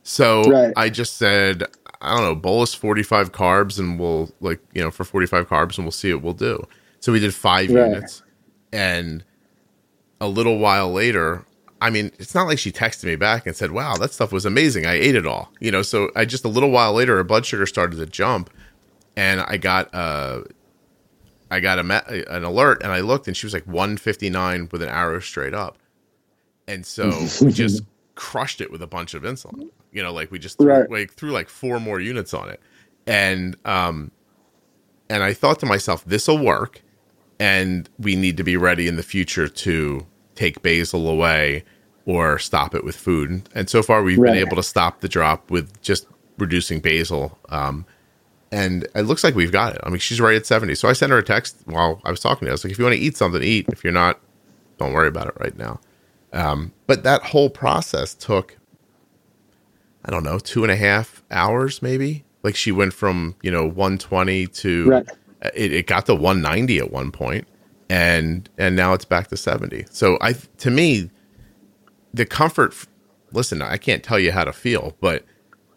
[0.02, 0.72] So right.
[0.76, 1.64] I just said,
[2.02, 5.48] I don't know, bolus forty five carbs, and we'll like you know for forty five
[5.48, 6.66] carbs, and we'll see what we'll do.
[6.98, 7.88] So we did five right.
[7.88, 8.22] units,
[8.72, 9.24] and
[10.20, 11.46] a little while later,
[11.84, 14.46] I mean, it's not like she texted me back and said, "Wow, that stuff was
[14.46, 14.86] amazing.
[14.86, 17.44] I ate it all." You know, so I just a little while later, her blood
[17.44, 18.48] sugar started to jump,
[19.18, 20.44] and I got uh,
[21.50, 24.88] I got a an alert, and I looked, and she was like 159 with an
[24.88, 25.76] arrow straight up,
[26.66, 27.12] and so
[27.42, 27.82] we just
[28.14, 29.68] crushed it with a bunch of insulin.
[29.92, 30.90] You know, like we just threw, right.
[30.90, 32.62] like threw like four more units on it,
[33.06, 34.10] and um,
[35.10, 36.80] and I thought to myself, this will work,
[37.38, 41.62] and we need to be ready in the future to take basal away
[42.06, 43.48] or stop it with food.
[43.54, 44.32] And so far, we've right.
[44.32, 46.06] been able to stop the drop with just
[46.38, 47.38] reducing basal.
[47.48, 47.86] Um,
[48.52, 49.80] and it looks like we've got it.
[49.84, 50.74] I mean, she's right at 70.
[50.74, 52.50] So I sent her a text while I was talking to her.
[52.50, 53.66] I was like, if you want to eat something, eat.
[53.68, 54.20] If you're not,
[54.78, 55.80] don't worry about it right now.
[56.32, 58.58] Um, but that whole process took,
[60.04, 62.24] I don't know, two and a half hours maybe.
[62.42, 65.08] Like she went from, you know, 120 to, Right.
[65.54, 67.46] it, it got to 190 at one point
[67.90, 71.10] and and now it's back to 70 so i to me
[72.14, 72.74] the comfort
[73.32, 75.24] listen i can't tell you how to feel but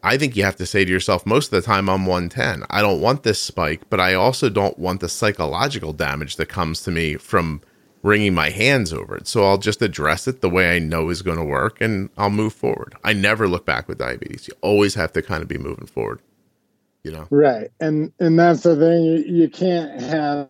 [0.04, 2.82] i think you have to say to yourself most of the time i'm 110 i
[2.82, 6.92] don't want this spike but i also don't want the psychological damage that comes to
[6.92, 7.62] me from
[8.04, 9.28] wringing my hands over it.
[9.28, 12.32] So i'll just address it the way i know is going to work and i'll
[12.32, 12.96] move forward.
[13.04, 14.48] I never look back with diabetes.
[14.48, 16.22] You always have to kind of be moving forward
[17.04, 17.30] you know?
[17.32, 17.72] Right.
[17.80, 20.50] And and that's the thing you, you can't have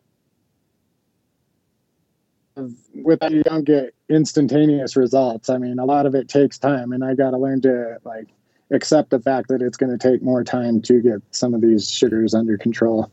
[2.93, 5.49] with you don't get instantaneous results.
[5.49, 8.27] I mean, a lot of it takes time and I got to learn to like
[8.71, 11.89] accept the fact that it's going to take more time to get some of these
[11.89, 13.11] sugars under control.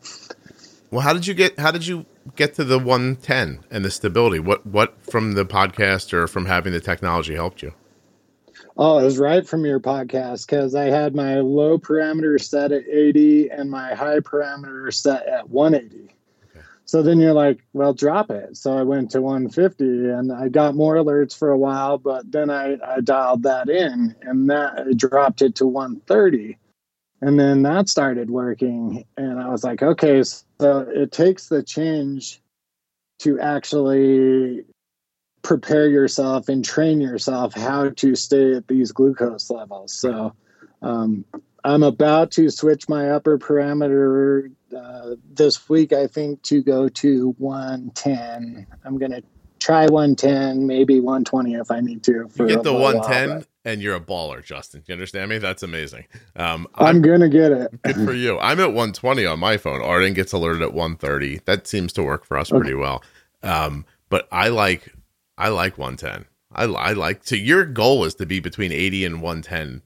[0.91, 4.39] Well, how did you get how did you get to the 110 and the stability?
[4.39, 7.73] What what from the podcast or from having the technology helped you?
[8.77, 12.87] Oh, it was right from your podcast because I had my low parameter set at
[12.89, 16.14] 80 and my high parameter set at 180.
[16.87, 18.57] So then you're like, well, drop it.
[18.57, 22.51] So I went to 150 and I got more alerts for a while, but then
[22.51, 26.59] I, I dialed that in and that dropped it to 130.
[27.23, 29.05] And then that started working.
[29.17, 32.43] And I was like, okay, so it takes the change
[33.21, 34.65] to actually
[35.41, 39.93] prepare yourself and train yourself how to stay at these glucose levels.
[39.93, 40.35] So
[40.83, 41.25] um,
[41.65, 47.35] I'm about to switch my upper parameter uh, this week, I think, to go to
[47.39, 48.67] 110.
[48.85, 49.23] I'm going to
[49.61, 52.31] try 110, maybe 120 if I need to.
[52.35, 54.85] You get the little while, 110 but and you're a baller, Justin.
[54.87, 55.39] You understand me?
[55.39, 56.07] That's amazing.
[56.37, 57.73] Um, I'm going to get it.
[57.85, 58.39] good for you.
[58.41, 59.83] I'm at 120 on my phone.
[59.83, 61.41] Arden gets alerted at 130.
[61.47, 62.53] That seems to work for us Okay.
[62.53, 63.03] pretty well.
[63.43, 64.93] Um, but I like
[65.39, 66.27] I like 110.
[66.53, 69.83] I, I like so your goal is to be between 80 and 110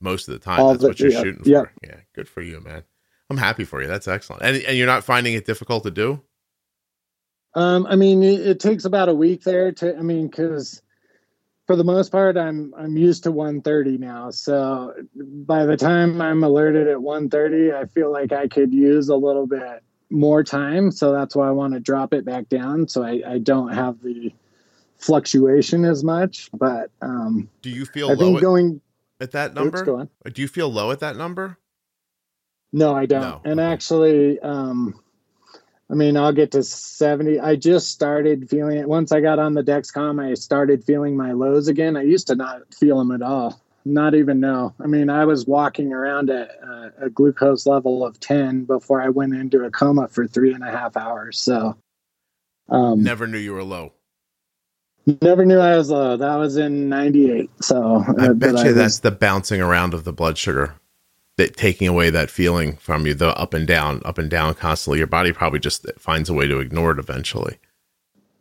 [0.00, 0.60] most of the time.
[0.60, 1.72] All That's the- what you're yeah, shooting for.
[1.82, 2.82] Yeah, good for you, man.
[3.28, 3.88] I'm happy for you.
[3.88, 4.42] That's excellent.
[4.42, 6.22] And and you're not finding it difficult to do?
[7.54, 9.96] Um, I mean, it, it takes about a week there to.
[9.96, 10.82] I mean, because
[11.66, 14.30] for the most part, I'm I'm used to 130 now.
[14.30, 19.16] So by the time I'm alerted at 130, I feel like I could use a
[19.16, 20.92] little bit more time.
[20.92, 24.00] So that's why I want to drop it back down, so I, I don't have
[24.02, 24.32] the
[24.98, 26.48] fluctuation as much.
[26.52, 28.80] But um, Do you feel I low think at, going.
[29.20, 30.08] At that number?
[30.32, 31.58] Do you feel low at that number?
[32.72, 33.22] No, I don't.
[33.22, 33.72] No, And okay.
[33.72, 35.00] actually, um,
[35.90, 37.40] I mean, I'll get to 70.
[37.40, 38.88] I just started feeling it.
[38.88, 41.96] Once I got on the Dexcom, I started feeling my lows again.
[41.96, 44.74] I used to not feel them at all, not even know.
[44.80, 49.08] I mean, I was walking around at uh, a glucose level of 10 before I
[49.10, 51.40] went into a coma for three and a half hours.
[51.40, 51.76] So,
[52.68, 53.92] um, Never knew you were low.
[55.22, 56.16] Never knew I was low.
[56.16, 57.50] That was in 98.
[57.62, 60.74] So, I uh, bet you was- that's the bouncing around of the blood sugar,
[61.36, 64.98] that taking away that feeling from you, the up and down, up and down constantly.
[64.98, 67.58] Your body probably just finds a way to ignore it eventually.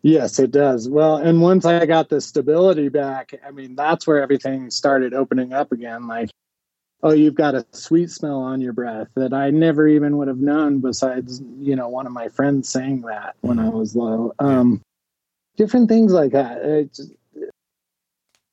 [0.01, 0.87] Yes, it does.
[0.87, 5.51] Well, and once I got the stability back, I mean, that's where everything started opening
[5.51, 6.07] up again.
[6.07, 6.29] Like,
[7.01, 10.37] oh, you've got a sweet smell on your breath that I never even would have
[10.37, 14.33] known besides, you know, one of my friends saying that when I was low.
[14.37, 14.81] Um,
[15.57, 16.57] different things like that.
[16.61, 17.01] It's,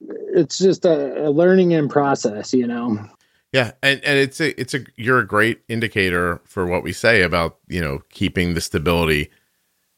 [0.00, 3.08] it's just a, a learning in process, you know.
[3.52, 7.22] Yeah, and and it's a it's a you're a great indicator for what we say
[7.22, 9.30] about you know keeping the stability,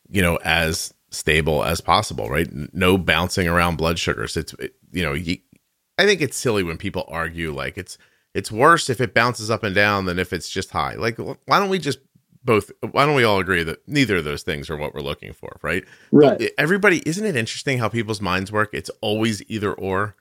[0.09, 2.49] you know, as stable as possible, right?
[2.75, 4.37] No bouncing around blood sugars.
[4.37, 7.97] It's it, you know, I think it's silly when people argue like it's
[8.35, 10.95] it's worse if it bounces up and down than if it's just high.
[10.95, 12.01] Like, why don't we just
[12.45, 12.71] both?
[12.91, 15.57] Why don't we all agree that neither of those things are what we're looking for,
[15.63, 15.85] right?
[16.13, 16.51] Right.
[16.59, 18.71] Everybody, isn't it interesting how people's minds work?
[18.73, 20.15] It's always either or.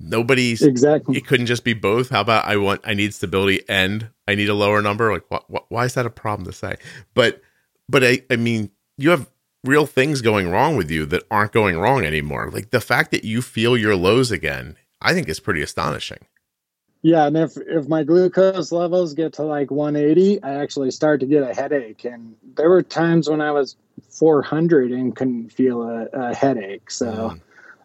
[0.00, 1.16] Nobody's Exactly.
[1.16, 2.10] it couldn't just be both.
[2.10, 5.12] How about I want I need stability and I need a lower number?
[5.12, 6.76] Like wh- wh- why is that a problem to say?
[7.14, 7.42] But
[7.88, 9.28] but I I mean you have
[9.64, 12.48] real things going wrong with you that aren't going wrong anymore.
[12.52, 16.18] Like the fact that you feel your lows again, I think is pretty astonishing.
[17.02, 21.26] Yeah, and if if my glucose levels get to like 180, I actually start to
[21.26, 22.04] get a headache.
[22.04, 23.76] And there were times when I was
[24.10, 26.90] 400 and couldn't feel a, a headache.
[26.90, 27.36] So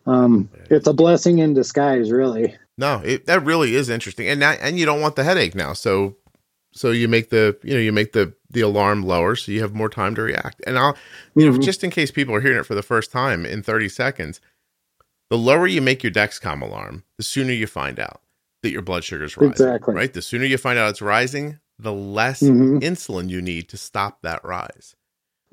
[0.07, 2.55] um, it's a blessing in disguise, really.
[2.77, 5.73] No, it, that really is interesting, and now, and you don't want the headache now,
[5.73, 6.15] so
[6.73, 9.75] so you make the you know you make the the alarm lower, so you have
[9.75, 10.61] more time to react.
[10.65, 10.97] And I'll
[11.35, 11.61] you know Mhm.
[11.61, 14.41] just in case people are hearing it for the first time in thirty seconds,
[15.29, 18.21] the lower you make your Dexcom alarm, the sooner you find out
[18.63, 19.51] that your blood sugar is rising.
[19.51, 19.93] Exactly.
[19.93, 22.79] Right, the sooner you find out it's rising, the less mm-hmm.
[22.79, 24.95] insulin you need to stop that rise.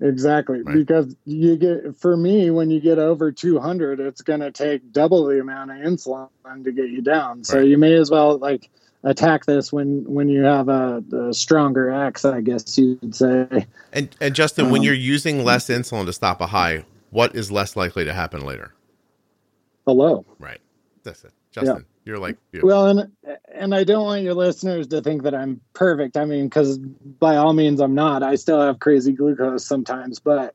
[0.00, 0.62] Exactly.
[0.62, 0.76] Right.
[0.76, 5.26] Because you get, for me, when you get over 200, it's going to take double
[5.26, 6.28] the amount of insulin
[6.64, 7.44] to get you down.
[7.44, 7.66] So right.
[7.66, 8.70] you may as well like
[9.04, 13.66] attack this when, when you have a, a stronger X, I guess you'd say.
[13.92, 17.50] And, and Justin, um, when you're using less insulin to stop a high, what is
[17.50, 18.72] less likely to happen later?
[19.86, 20.24] A low.
[20.38, 20.61] Right.
[21.02, 21.32] That's it.
[21.50, 23.12] Justin, you're like well, and
[23.55, 26.16] and I don't want your listeners to think that I'm perfect.
[26.16, 28.22] I mean, because by all means I'm not.
[28.22, 30.55] I still have crazy glucose sometimes, but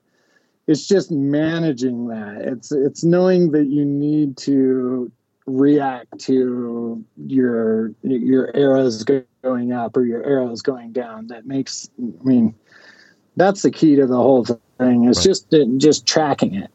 [0.67, 2.41] it's just managing that.
[2.41, 5.11] It's it's knowing that you need to
[5.45, 11.27] react to your your arrows going up or your arrows going down.
[11.27, 11.89] That makes.
[11.99, 12.55] I mean,
[13.35, 15.05] that's the key to the whole thing.
[15.05, 15.25] It's right.
[15.25, 16.71] just just tracking it.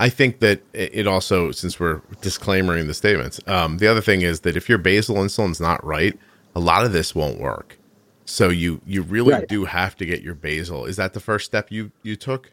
[0.00, 4.40] I think that it also, since we're disclaimering the statements, um, the other thing is
[4.40, 6.18] that if your basal insulin's not right,
[6.56, 7.78] a lot of this won't work.
[8.24, 9.46] So you you really right.
[9.46, 10.86] do have to get your basal.
[10.86, 12.52] Is that the first step you you took?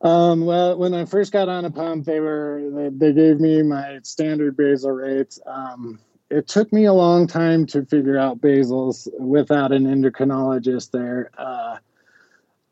[0.00, 3.62] Um, well, when I first got on a pump, they were they, they gave me
[3.62, 5.38] my standard basal rates.
[5.46, 11.30] Um, it took me a long time to figure out basals without an endocrinologist there.
[11.38, 11.76] Uh,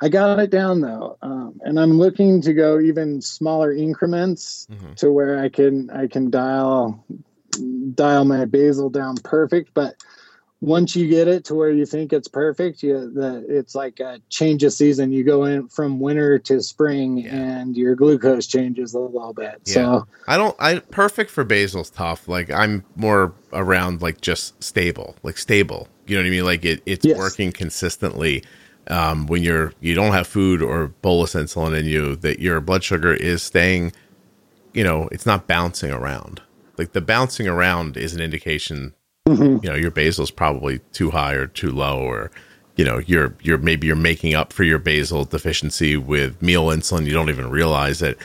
[0.02, 4.94] I got it down though, um, and I'm looking to go even smaller increments mm-hmm.
[4.94, 7.04] to where I can I can dial
[7.94, 9.72] dial my basal down perfect.
[9.74, 9.94] But
[10.60, 14.20] once you get it to where you think it's perfect, you the it's like a
[14.28, 15.12] change of season.
[15.12, 17.36] You go in from winter to spring, yeah.
[17.36, 19.60] and your glucose changes a little bit.
[19.66, 19.72] Yeah.
[19.72, 22.26] So I don't I perfect for basal's tough.
[22.26, 25.86] Like I'm more around like just stable, like stable.
[26.08, 26.44] You know what I mean?
[26.44, 27.16] Like it it's yes.
[27.16, 28.42] working consistently
[28.88, 32.82] um, when you're you don't have food or bolus insulin in you that your blood
[32.84, 33.92] sugar is staying
[34.72, 36.42] you know it's not bouncing around.
[36.78, 38.94] Like the bouncing around is an indication
[39.26, 39.64] mm-hmm.
[39.64, 42.30] you know your basal is probably too high or too low or
[42.76, 47.06] you know you're you're maybe you're making up for your basal deficiency with meal insulin.
[47.06, 48.18] You don't even realize it.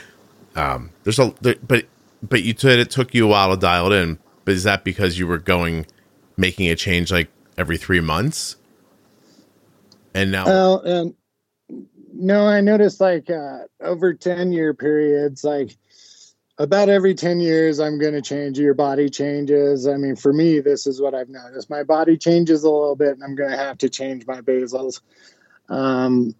[0.56, 1.86] Um, there's a there, but
[2.22, 4.82] but you said it took you a while to dial it in but is that
[4.82, 5.84] because you were going
[6.38, 7.28] making a change like
[7.58, 8.56] every three months
[10.14, 11.12] and now, well,
[12.12, 15.76] no, I noticed like uh, over 10 year periods, like
[16.58, 18.58] about every 10 years, I'm going to change.
[18.58, 19.86] Your body changes.
[19.86, 21.70] I mean, for me, this is what I've noticed.
[21.70, 25.00] My body changes a little bit, and I'm going to have to change my basals.
[25.68, 26.34] Um,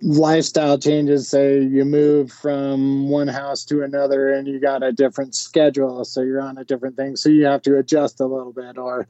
[0.00, 5.34] lifestyle changes say you move from one house to another and you got a different
[5.34, 8.78] schedule so you're on a different thing so you have to adjust a little bit
[8.78, 9.06] or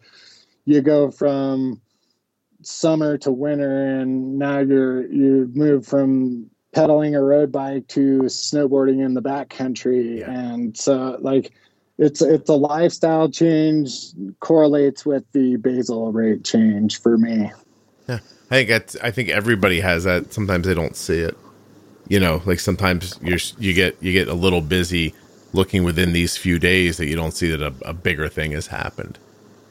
[0.65, 1.81] you go from
[2.63, 9.05] summer to winter and now you're you move from pedaling a road bike to snowboarding
[9.05, 10.21] in the backcountry.
[10.21, 10.31] Yeah.
[10.31, 11.53] and so like
[11.99, 13.91] it's it's a lifestyle change
[14.41, 17.51] correlates with the basal rate change for me.
[18.09, 18.21] Yeah.
[18.51, 20.33] I think that's, i think everybody has that.
[20.33, 21.37] Sometimes they don't see it.
[22.09, 25.15] You know like sometimes you're you get you get a little busy
[25.53, 28.67] looking within these few days that you don't see that a, a bigger thing has
[28.69, 29.19] happened.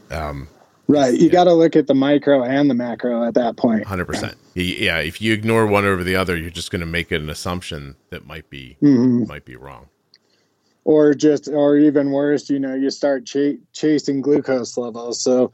[0.10, 0.48] Um
[0.88, 1.14] Right.
[1.14, 1.32] You yeah.
[1.32, 3.86] got to look at the micro and the macro at that point.
[3.86, 4.36] 100%.
[4.56, 7.96] Yeah, if you ignore one over the other, you're just going to make an assumption
[8.10, 9.28] that might be mm-hmm.
[9.28, 9.88] might be wrong.
[10.86, 15.22] Or just or even worse, you know, you start ch- chasing glucose levels.
[15.22, 15.52] So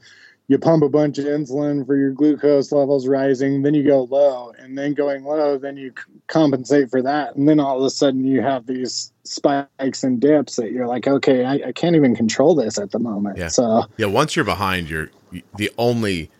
[0.48, 4.52] you pump a bunch of insulin for your glucose levels rising, then you go low,
[4.58, 7.90] and then going low, then you c- compensate for that, and then all of a
[7.90, 12.14] sudden you have these spikes and dips that you're like, okay, I, I can't even
[12.14, 13.38] control this at the moment.
[13.38, 13.48] Yeah.
[13.48, 15.10] So yeah, once you're behind, you're
[15.56, 16.30] the only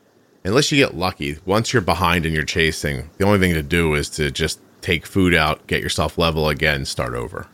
[0.45, 1.39] unless you get lucky.
[1.47, 5.07] Once you're behind and you're chasing, the only thing to do is to just take
[5.07, 7.47] food out, get yourself level again, start over.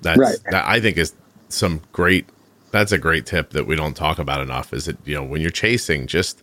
[0.00, 0.36] That's right.
[0.50, 1.14] that I think is
[1.50, 2.26] some great
[2.74, 4.72] that's a great tip that we don't talk about enough.
[4.72, 6.42] Is that you know when you're chasing, just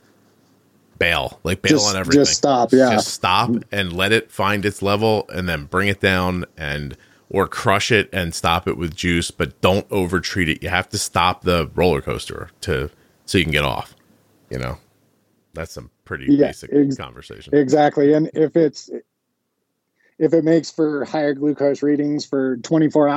[0.98, 2.22] bail, like bail just, on everything.
[2.22, 2.92] Just stop, yeah.
[2.92, 3.76] Just stop mm-hmm.
[3.76, 6.96] and let it find its level, and then bring it down and
[7.30, 10.64] or crush it and stop it with juice, but don't over treat it.
[10.64, 12.90] You have to stop the roller coaster to
[13.26, 13.94] so you can get off.
[14.50, 14.78] You know,
[15.54, 17.54] that's some pretty yeah, basic ex- conversation.
[17.54, 18.90] Exactly, and if it's
[20.18, 23.10] if it makes for higher glucose readings for 24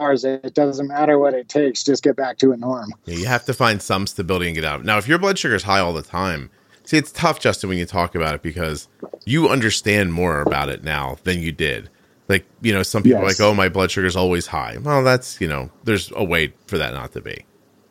[0.00, 1.82] hours it doesn't matter what it takes.
[1.82, 2.92] Just get back to a norm.
[3.04, 4.84] Yeah, you have to find some stability and get out.
[4.84, 6.50] Now, if your blood sugar is high all the time,
[6.84, 8.88] see, it's tough, Justin, when you talk about it because
[9.24, 11.90] you understand more about it now than you did.
[12.28, 13.40] Like, you know, some people yes.
[13.40, 14.76] are like, oh, my blood sugar is always high.
[14.78, 17.44] Well, that's, you know, there's a way for that not to be.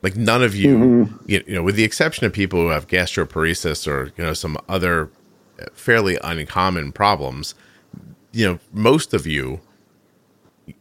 [0.03, 1.25] Like, none of you, mm-hmm.
[1.27, 5.09] you know, with the exception of people who have gastroparesis or, you know, some other
[5.73, 7.55] fairly uncommon problems,
[8.31, 9.59] you know, most of you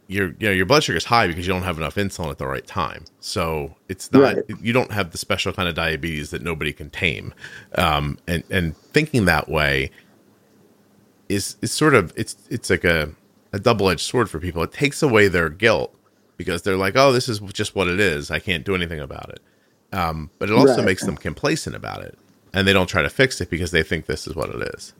[0.07, 2.37] your you know your blood sugar is high because you don't have enough insulin at
[2.37, 3.05] the right time.
[3.19, 4.43] So it's not right.
[4.61, 7.33] you don't have the special kind of diabetes that nobody can tame.
[7.75, 9.91] Um, and and thinking that way
[11.29, 13.11] is is sort of it's it's like a
[13.53, 14.63] a double edged sword for people.
[14.63, 15.93] It takes away their guilt
[16.35, 18.29] because they're like, oh, this is just what it is.
[18.29, 19.41] I can't do anything about it.
[19.93, 20.85] Um, but it also right.
[20.85, 22.17] makes them complacent about it,
[22.53, 24.93] and they don't try to fix it because they think this is what it is.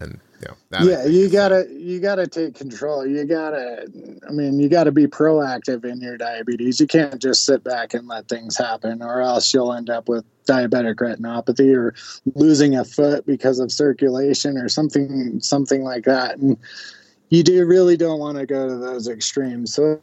[0.00, 3.06] And know, yeah, you gotta you gotta take control.
[3.06, 3.86] You gotta,
[4.28, 6.80] I mean, you gotta be proactive in your diabetes.
[6.80, 10.24] You can't just sit back and let things happen, or else you'll end up with
[10.44, 11.94] diabetic retinopathy or
[12.34, 16.38] losing a foot because of circulation or something something like that.
[16.38, 16.56] And
[17.28, 19.74] you do really don't want to go to those extremes.
[19.74, 20.00] So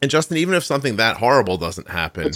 [0.00, 2.32] and Justin, even if something that horrible doesn't happen,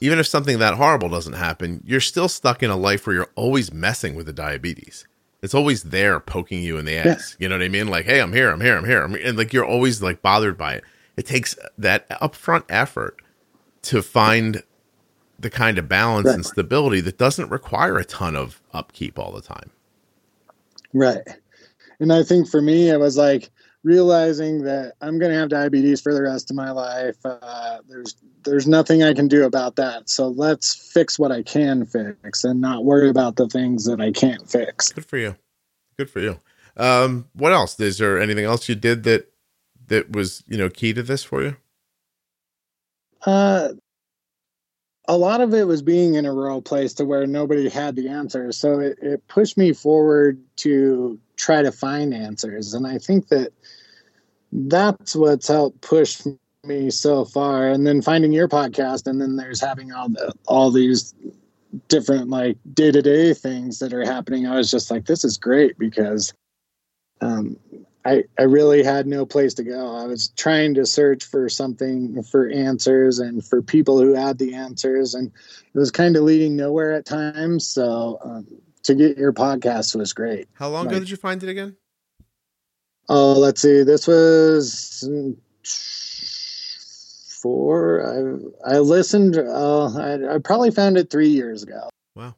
[0.00, 3.30] even if something that horrible doesn't happen, you're still stuck in a life where you're
[3.36, 5.06] always messing with the diabetes.
[5.42, 7.36] It's always there poking you in the ass.
[7.38, 7.88] You know what I mean?
[7.88, 9.04] Like, hey, I'm here, I'm here, I'm here.
[9.04, 10.84] And like you're always like bothered by it.
[11.16, 13.16] It takes that upfront effort
[13.82, 14.62] to find
[15.38, 16.34] the kind of balance right.
[16.34, 19.70] and stability that doesn't require a ton of upkeep all the time.
[20.92, 21.22] Right.
[21.98, 23.50] And I think for me, it was like,
[23.82, 27.16] realizing that I'm going to have diabetes for the rest of my life.
[27.24, 30.08] Uh, there's there's nothing I can do about that.
[30.08, 34.12] So let's fix what I can fix and not worry about the things that I
[34.12, 34.92] can't fix.
[34.92, 35.36] Good for you.
[35.96, 36.40] Good for you.
[36.76, 37.78] Um, what else?
[37.80, 39.32] Is there anything else you did that
[39.88, 41.56] that was you know key to this for you?
[43.24, 43.70] Uh,
[45.08, 48.08] a lot of it was being in a rural place to where nobody had the
[48.08, 48.56] answers.
[48.56, 52.74] So it, it pushed me forward to try to find answers.
[52.74, 53.52] And I think that
[54.52, 56.22] that's what's helped push
[56.64, 57.68] me so far.
[57.68, 61.14] And then finding your podcast, and then there's having all the all these
[61.88, 64.46] different like day to day things that are happening.
[64.46, 66.32] I was just like, this is great because
[67.20, 67.56] um,
[68.04, 69.96] I I really had no place to go.
[69.96, 74.54] I was trying to search for something for answers and for people who had the
[74.54, 75.30] answers, and
[75.74, 77.66] it was kind of leading nowhere at times.
[77.66, 78.46] So um,
[78.84, 80.48] to get your podcast was great.
[80.54, 81.76] How long like, ago did you find it again?
[83.08, 83.82] Oh, let's see.
[83.82, 85.04] This was
[87.42, 88.06] four.
[88.64, 89.36] I I listened.
[89.36, 91.88] Uh, I, I probably found it three years ago.
[92.14, 92.34] Wow, really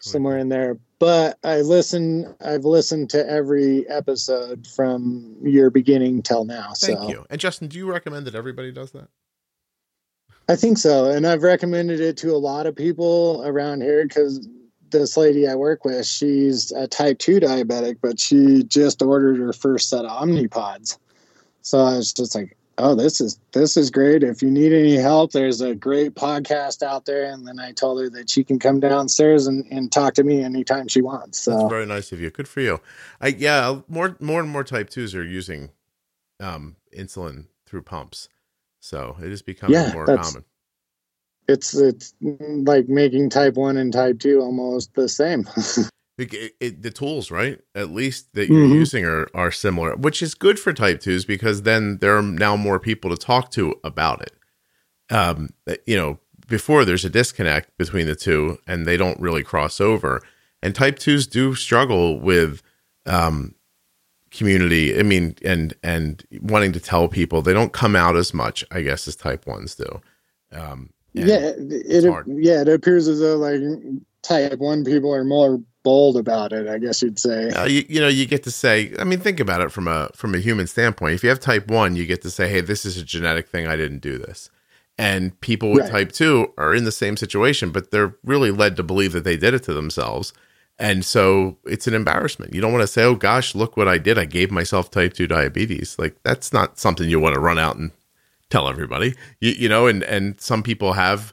[0.00, 0.42] somewhere cool.
[0.42, 0.78] in there.
[0.98, 2.34] But I listen.
[2.44, 6.72] I've listened to every episode from your beginning till now.
[6.76, 7.08] Thank so.
[7.08, 7.26] you.
[7.30, 9.08] And Justin, do you recommend that everybody does that?
[10.48, 14.46] I think so, and I've recommended it to a lot of people around here because
[14.90, 19.52] this lady I work with, she's a type 2 diabetic, but she just ordered her
[19.52, 20.98] first set of Omnipods.
[21.62, 24.22] So I was just like, oh, this is this is great.
[24.22, 27.30] If you need any help, there's a great podcast out there.
[27.30, 30.42] And then I told her that she can come downstairs and, and talk to me
[30.42, 31.40] anytime she wants.
[31.40, 32.30] So That's very nice of you.
[32.30, 32.80] Good for you.
[33.20, 35.70] I yeah, more more and more type twos are using
[36.40, 38.28] um, insulin through pumps.
[38.80, 40.44] So it is becoming yeah, more common
[41.50, 45.46] it's it's like making type one and type two almost the same.
[46.18, 47.60] it, it, the tools, right?
[47.74, 48.74] At least that you're mm-hmm.
[48.74, 52.56] using are are similar, which is good for type twos because then there are now
[52.56, 54.32] more people to talk to about it.
[55.10, 55.50] Um,
[55.86, 60.22] you know, before there's a disconnect between the two, and they don't really cross over.
[60.62, 62.62] And type twos do struggle with
[63.06, 63.54] um,
[64.30, 64.98] community.
[64.98, 68.82] I mean, and and wanting to tell people they don't come out as much, I
[68.82, 70.00] guess, as type ones do.
[70.52, 73.60] Um, yeah, it, yeah, it appears as though like
[74.22, 76.68] type one people are more bold about it.
[76.68, 77.50] I guess you'd say.
[77.50, 78.92] Uh, you, you know, you get to say.
[78.98, 81.14] I mean, think about it from a from a human standpoint.
[81.14, 83.66] If you have type one, you get to say, "Hey, this is a genetic thing.
[83.66, 84.50] I didn't do this."
[84.98, 85.90] And people with right.
[85.90, 89.36] type two are in the same situation, but they're really led to believe that they
[89.36, 90.34] did it to themselves.
[90.78, 92.54] And so it's an embarrassment.
[92.54, 94.18] You don't want to say, "Oh gosh, look what I did.
[94.18, 97.76] I gave myself type 2 diabetes." Like that's not something you want to run out
[97.76, 97.92] and
[98.50, 99.14] tell everybody.
[99.40, 101.32] You, you know, and and some people have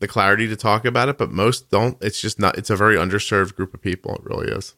[0.00, 1.96] the clarity to talk about it, but most don't.
[2.00, 2.56] It's just not.
[2.56, 4.14] It's a very underserved group of people.
[4.14, 4.74] It really is.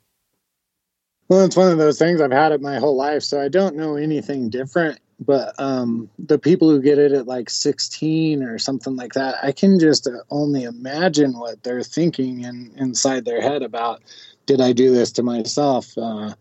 [1.28, 3.76] Well, it's one of those things I've had it my whole life, so I don't
[3.76, 4.98] know anything different.
[5.20, 9.53] But um, the people who get it at like 16 or something like that, I
[9.53, 14.03] can just uh, only imagine what they're thinking and in, inside their head about,
[14.46, 15.96] did I do this to myself?
[15.96, 16.32] Uh,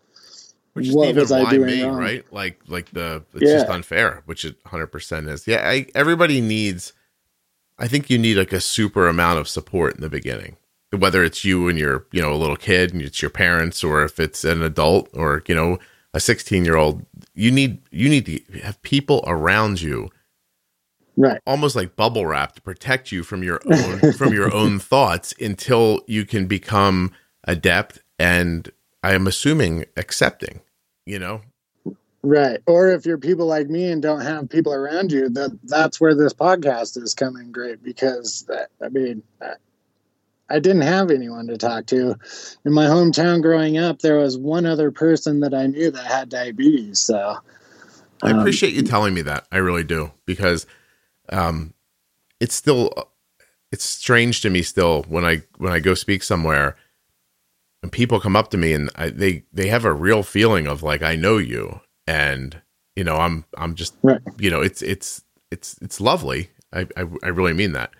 [0.79, 1.97] which what was I doing me, wrong?
[1.97, 2.25] Right?
[2.31, 3.59] Like, like the it's yeah.
[3.59, 5.47] just unfair, which it 100 percent is.
[5.47, 6.93] Yeah, I, everybody needs.
[7.77, 10.57] I think you need like a super amount of support in the beginning,
[10.91, 14.03] whether it's you and your, you know, a little kid and it's your parents, or
[14.03, 15.79] if it's an adult, or you know,
[16.13, 17.05] a 16 year old.
[17.33, 20.09] You need you need to have people around you,
[21.15, 21.39] right?
[21.45, 26.01] Almost like bubble wrap to protect you from your own from your own thoughts until
[26.07, 27.11] you can become
[27.45, 28.69] adept and
[29.03, 30.61] I am assuming accepting,
[31.09, 31.41] you know?
[32.21, 32.59] Right.
[32.67, 36.13] Or if you're people like me and don't have people around you, that that's where
[36.13, 38.47] this podcast is coming great because
[38.83, 39.23] I mean,
[40.49, 42.15] I didn't have anyone to talk to.
[42.65, 46.29] In my hometown growing up, there was one other person that I knew that had
[46.29, 46.99] diabetes.
[46.99, 47.37] So
[48.21, 49.47] I um, appreciate you telling me that.
[49.51, 50.67] I really do because
[51.29, 51.73] um,
[52.39, 52.93] it's still
[53.71, 56.75] it's strange to me still when I when I go speak somewhere
[57.81, 60.83] and people come up to me and I, they they have a real feeling of
[60.83, 62.61] like I know you and
[62.95, 64.21] you know I'm I'm just right.
[64.37, 66.49] you know it's it's it's it's lovely.
[66.73, 67.91] I I, I really mean that.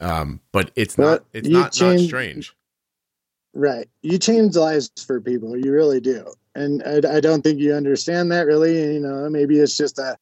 [0.00, 2.56] Um, but it's not it's not, change, not strange.
[3.54, 3.88] Right.
[4.02, 5.56] You change lives for people.
[5.56, 6.26] You really do.
[6.54, 8.94] And I, I don't think you understand that really.
[8.94, 10.18] You know, maybe it's just a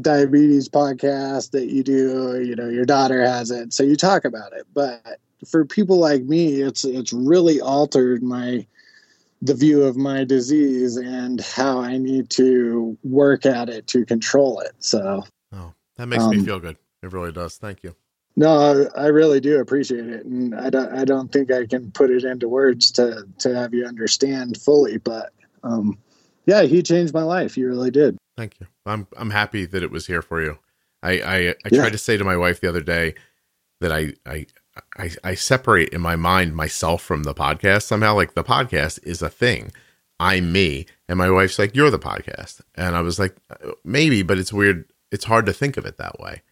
[0.00, 4.24] diabetes podcast that you do or, you know your daughter has it so you talk
[4.24, 8.66] about it but for people like me it's it's really altered my
[9.40, 14.60] the view of my disease and how i need to work at it to control
[14.60, 14.72] it.
[14.78, 16.76] So oh that makes um, me feel good.
[17.02, 17.56] It really does.
[17.56, 17.94] Thank you.
[18.36, 20.24] No I, I really do appreciate it.
[20.24, 23.74] And i don't i don't think i can put it into words to to have
[23.74, 25.32] you understand fully but
[25.64, 25.98] um
[26.46, 27.54] yeah he changed my life.
[27.56, 28.16] He really did.
[28.36, 28.66] Thank you.
[28.86, 30.58] I'm I'm happy that it was here for you.
[31.02, 31.80] I I, I yeah.
[31.80, 33.14] tried to say to my wife the other day
[33.80, 34.46] that I, I
[34.96, 38.14] I I separate in my mind myself from the podcast somehow.
[38.14, 39.72] Like the podcast is a thing.
[40.20, 43.36] I'm me, and my wife's like, "You're the podcast," and I was like,
[43.84, 44.90] "Maybe," but it's weird.
[45.10, 46.42] It's hard to think of it that way.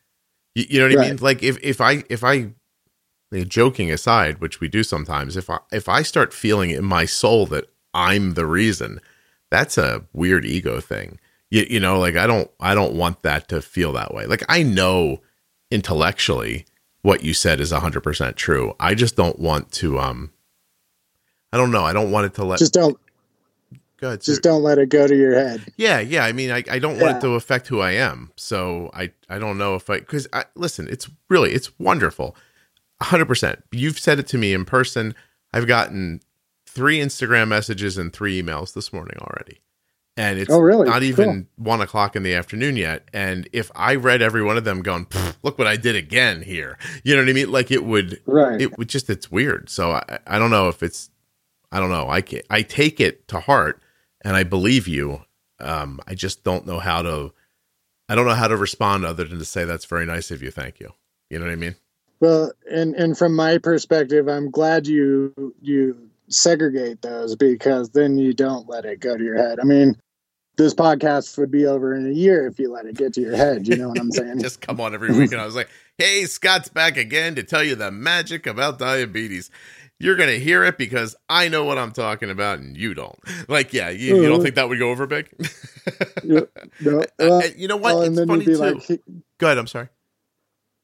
[0.54, 1.06] You, you know what right.
[1.06, 1.18] I mean?
[1.20, 2.52] Like if if I if I
[3.46, 7.46] joking aside, which we do sometimes, if I if I start feeling in my soul
[7.46, 9.00] that I'm the reason,
[9.50, 11.18] that's a weird ego thing
[11.50, 14.44] you, you know like i don't i don't want that to feel that way like
[14.48, 15.20] i know
[15.70, 16.64] intellectually
[17.02, 20.32] what you said is 100% true i just don't want to um
[21.52, 22.98] i don't know i don't want it to let just don't
[24.00, 24.22] Good.
[24.22, 25.62] Just don't let it go to your head.
[25.76, 26.24] Yeah, yeah.
[26.24, 27.02] I mean, I, I don't yeah.
[27.02, 28.32] want it to affect who I am.
[28.34, 30.88] So I, I don't know if I because I listen.
[30.88, 32.34] It's really it's wonderful,
[33.02, 33.62] hundred percent.
[33.72, 35.14] You've said it to me in person.
[35.52, 36.22] I've gotten
[36.64, 39.60] three Instagram messages and three emails this morning already
[40.20, 40.86] and it's oh, really?
[40.86, 41.64] not even cool.
[41.64, 43.08] one o'clock in the afternoon yet.
[43.14, 45.06] And if I read every one of them, going,
[45.42, 47.50] "Look what I did again here," you know what I mean?
[47.50, 48.60] Like it would, right?
[48.60, 49.70] It would just, it's weird.
[49.70, 51.10] So I, I don't know if it's,
[51.72, 52.10] I don't know.
[52.10, 53.80] I can, I take it to heart,
[54.20, 55.22] and I believe you.
[55.58, 57.32] Um, I just don't know how to,
[58.08, 60.50] I don't know how to respond other than to say that's very nice of you.
[60.50, 60.92] Thank you.
[61.30, 61.76] You know what I mean?
[62.20, 68.32] Well, and and from my perspective, I'm glad you you segregate those because then you
[68.34, 69.58] don't let it go to your head.
[69.60, 69.96] I mean,
[70.60, 73.34] this podcast would be over in a year if you let it get to your
[73.34, 73.66] head.
[73.66, 74.38] You know what I'm saying?
[74.40, 75.32] Just come on every week.
[75.32, 79.50] And I was like, hey, Scott's back again to tell you the magic about diabetes.
[79.98, 83.18] You're going to hear it because I know what I'm talking about and you don't.
[83.48, 84.42] Like, yeah, you, you don't uh-huh.
[84.42, 85.30] think that would go over big?
[86.24, 86.40] yeah,
[86.80, 87.94] no, uh, you know what?
[87.94, 88.56] Well, it's funny too.
[88.56, 89.00] Like,
[89.38, 89.58] go ahead.
[89.58, 89.88] I'm sorry.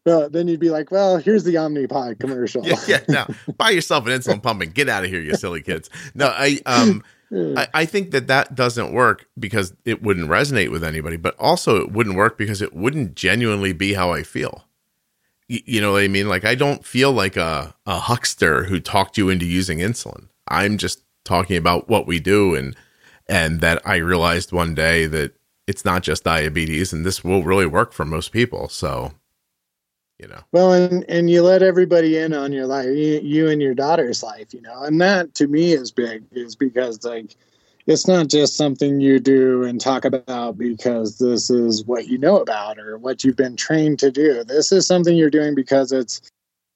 [0.06, 2.64] Uh, then you'd be like, well, here's the Omnipod commercial.
[2.64, 3.00] yeah, yeah.
[3.08, 3.26] Now,
[3.58, 5.90] buy yourself an insulin pump and get out of here, you silly kids.
[6.14, 7.58] No, I um, Hmm.
[7.58, 11.76] I, I think that that doesn't work because it wouldn't resonate with anybody, but also
[11.76, 14.64] it wouldn't work because it wouldn't genuinely be how I feel.
[15.50, 16.28] Y- you know what I mean?
[16.28, 20.28] Like I don't feel like a a huckster who talked you into using insulin.
[20.48, 22.76] I'm just talking about what we do and
[23.28, 25.32] and that I realized one day that
[25.66, 28.68] it's not just diabetes and this will really work for most people.
[28.68, 29.12] So
[30.18, 30.40] you know?
[30.52, 34.22] Well and and you let everybody in on your life you, you, and your daughter's
[34.22, 34.82] life you know?
[34.82, 37.36] And that to me is big is because like
[37.86, 42.38] it's not just something you do and talk about because this is what you know
[42.38, 44.42] about or what you've been trained to do.
[44.42, 46.20] This is something you're doing because it's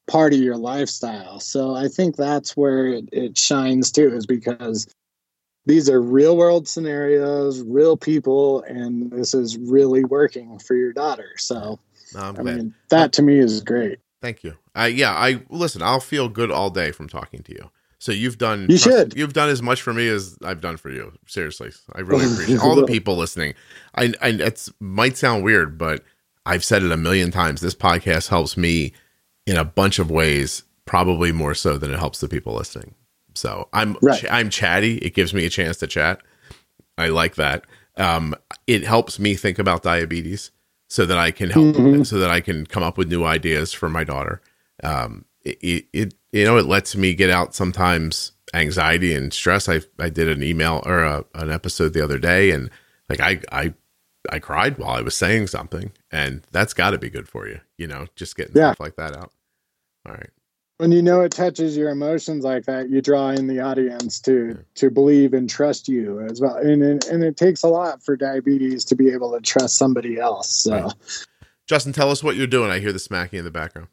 [0.07, 1.41] part of your lifestyle.
[1.41, 4.87] So i think that's where it, it shines too is because
[5.67, 11.33] these are real world scenarios real people and this is really working for your daughter.
[11.37, 11.79] So
[12.15, 12.57] no, I'm I glad.
[12.57, 13.99] mean, that to me is great.
[14.21, 14.57] Thank you.
[14.75, 15.83] I yeah, I listen.
[15.83, 17.71] I'll feel good all day from talking to you.
[17.99, 18.67] So you've done.
[18.69, 19.15] You should.
[19.17, 21.13] You've done as much for me as I've done for you.
[21.27, 23.55] Seriously, I really appreciate all the people listening.
[23.95, 26.05] I, I it might sound weird, but
[26.47, 27.61] I've said it a million times.
[27.61, 28.93] This podcast helps me
[29.47, 32.95] in a bunch of ways, probably more so than it helps the people listening.
[33.35, 34.25] So I'm right.
[34.31, 34.97] I'm chatty.
[34.99, 36.21] It gives me a chance to chat.
[36.97, 37.65] I like that.
[37.97, 38.35] Um,
[38.67, 40.51] it helps me think about diabetes
[40.91, 42.03] so that I can help, mm-hmm.
[42.03, 44.43] so that I can come up with new ideas for my daughter.
[44.83, 49.69] Um, it, it, you know, it lets me get out sometimes anxiety and stress.
[49.69, 52.71] I, I did an email or a, an episode the other day and
[53.09, 53.75] like I, I,
[54.29, 57.87] I cried while I was saying something and that's gotta be good for you, you
[57.87, 58.71] know, just getting yeah.
[58.71, 59.33] stuff like that out.
[60.07, 60.31] All right.
[60.81, 64.59] When you know it touches your emotions like that, you draw in the audience to
[64.77, 66.57] to believe and trust you as well.
[66.57, 70.19] And and, and it takes a lot for diabetes to be able to trust somebody
[70.21, 70.51] else.
[70.51, 70.93] So, Right.
[71.69, 72.71] Justin, tell us what you're doing.
[72.71, 73.89] I hear the smacking in the background.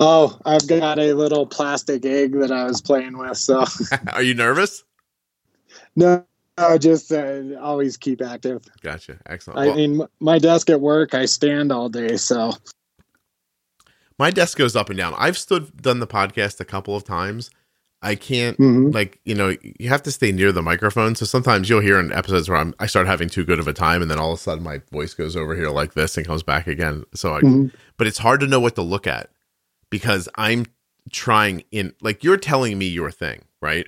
[0.00, 3.38] oh, I've got a little plastic egg that I was playing with.
[3.38, 3.64] So,
[4.12, 4.84] Are you nervous?
[5.96, 6.24] no,
[6.58, 8.64] no just uh, always keep active.
[8.82, 9.18] Gotcha.
[9.26, 9.60] Excellent.
[9.60, 12.16] I Well, mean, my desk at work, I stand all day.
[12.16, 12.52] So,
[14.18, 15.14] my desk goes up and down.
[15.18, 17.50] I've stood done the podcast a couple of times.
[18.02, 18.92] I can't mhm.
[18.92, 21.14] like you know you have to stay near the microphone.
[21.14, 23.72] So sometimes you'll hear in episodes where I'm I start having too good of a
[23.72, 26.26] time, and then all of a sudden my voice goes over here like this and
[26.26, 27.04] comes back again.
[27.14, 27.72] So I, Mhm.
[27.96, 29.30] but it's hard to know what to look at
[29.90, 30.66] because I'm
[31.10, 33.86] trying in like you're telling me your thing, right?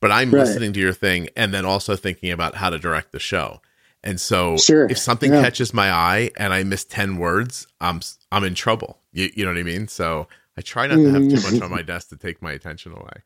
[0.00, 0.40] But I'm Right.
[0.44, 3.60] listening to your thing and then also thinking about how to direct the show.
[4.04, 4.86] And so Sure.
[4.88, 5.42] if something Yeah.
[5.42, 8.00] catches my eye and I miss 10 words, I'm
[8.30, 9.00] I'm in trouble.
[9.16, 9.88] You, you know what I mean?
[9.88, 12.92] So I try not to have too much on my desk to take my attention
[12.92, 13.22] away.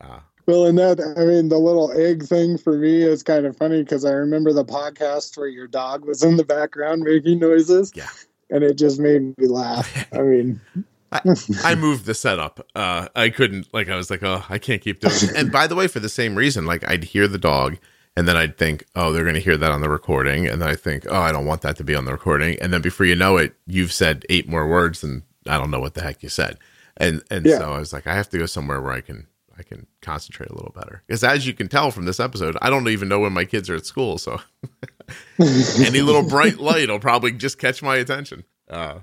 [0.00, 3.56] Uh, Well, and that, I mean, the little egg thing for me is kind of
[3.56, 7.92] funny because I remember the podcast where your dog was in the background making noises.
[7.94, 8.08] Yeah.
[8.50, 10.06] And it just made me laugh.
[10.12, 10.60] I mean,
[11.64, 12.66] I moved the setup.
[12.74, 15.36] Uh, I couldn't like I was like, oh, I can't keep doing it.
[15.36, 17.76] And by the way, for the same reason, like I'd hear the dog,
[18.16, 20.68] and then I'd think, oh, they're going to hear that on the recording, and then
[20.68, 23.06] I think, oh, I don't want that to be on the recording, and then before
[23.06, 26.22] you know it, you've said eight more words, and I don't know what the heck
[26.22, 26.58] you said,
[26.96, 27.58] and and Yeah.
[27.58, 29.26] so I was like, I have to go somewhere where I can
[29.58, 32.70] I can concentrate a little better because as you can tell from this episode, I
[32.70, 34.40] don't even know when my kids are at school, so
[35.38, 38.44] any little bright light will probably just catch my attention.
[38.70, 39.00] Uh,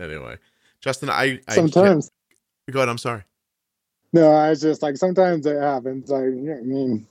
[0.00, 0.36] anyway,
[0.80, 2.10] Justin, I, I sometimes,
[2.70, 2.88] Go ahead.
[2.88, 3.22] I'm sorry.
[4.12, 6.10] no, I was just like, sometimes it happens.
[6.10, 7.06] Like, I mean,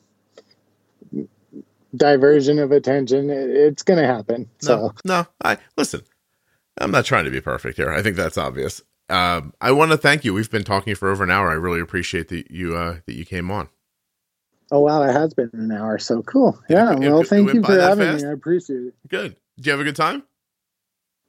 [1.95, 4.49] diversion of attention, it, it's going to happen.
[4.63, 5.27] No, So, no.
[5.43, 6.01] I listen.
[6.79, 7.91] I'm not trying to be perfect here.
[7.91, 8.81] I think that's obvious.
[9.09, 10.33] Um, I want to thank you.
[10.33, 11.49] We've been talking for over an hour.
[11.49, 13.69] I really appreciate that you uh, that you came on.
[14.71, 15.99] oh, wow, it has been an hour.
[15.99, 16.59] So cool.
[16.69, 16.93] Yeah.
[16.93, 18.23] it- well, it thank you for having fast?
[18.23, 18.29] me.
[18.29, 18.93] I appreciate it.
[19.07, 19.35] Good.
[19.57, 20.23] Did you have a good time?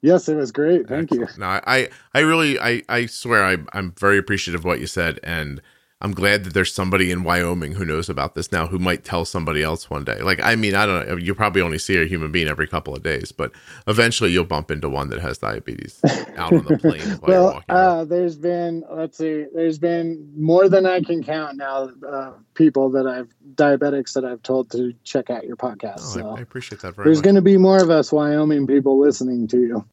[0.03, 0.87] Yes, it was great.
[0.87, 1.27] Thank you.
[1.39, 4.87] No, I, I, I really, I, I swear, I, I'm very appreciative of what you
[4.87, 5.63] said, and
[6.05, 9.25] I'm glad that there's somebody in Wyoming who knows about this now, who might tell
[9.25, 10.21] somebody else one day.
[10.21, 11.17] Like, I mean, I don't know.
[11.17, 13.53] You probably only see a human being every couple of days, but
[13.87, 15.99] eventually you'll bump into one that has diabetes
[16.37, 20.69] out on the plain while you're well, uh, there's been let's see, there's been more
[20.69, 21.89] than I can count now.
[22.07, 26.01] Uh, people that I've diabetics that I've told to check out your podcast.
[26.01, 28.67] Oh, so I, I appreciate that very there's going to be more of us Wyoming
[28.67, 29.85] people listening to you.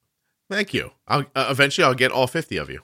[0.49, 0.91] Thank you.
[1.07, 2.81] I'll, uh, eventually, I'll get all 50 of you.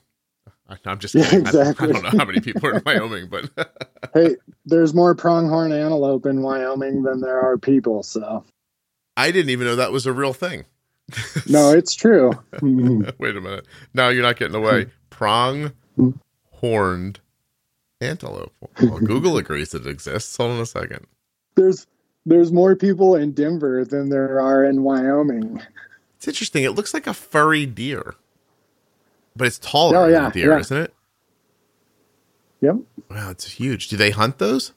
[0.86, 1.48] I'm just Yeah, kidding.
[1.48, 1.90] I don't- exactly.
[1.90, 3.50] I, don't know how many people are in Wyoming, but
[4.14, 4.36] Hey,
[4.66, 8.04] there's more pronghorn antelope in Wyoming than there are people.
[8.04, 8.44] So
[9.16, 10.66] I didn't even know that was a real thing.
[11.48, 12.32] no, it's true.
[12.62, 13.66] Wait a minute.
[13.94, 14.88] No, you're not getting away.
[15.10, 15.72] Prong
[16.52, 17.20] horned
[18.02, 18.54] antelope.
[18.82, 20.36] Well, Google agrees that it exists.
[20.38, 21.08] Hold on a second.
[21.56, 21.88] there's
[22.26, 25.62] there's more people in Denver than there are in Wyoming.
[26.18, 26.66] It's interesting.
[26.66, 28.16] It looks like a furry deer,
[29.38, 30.60] but it's taller Oh, than yeah, a deer, yeah.
[30.60, 30.94] isn't it?
[32.62, 32.76] Yep.
[33.10, 33.88] Wow, it's huge.
[33.88, 34.74] Do they hunt those?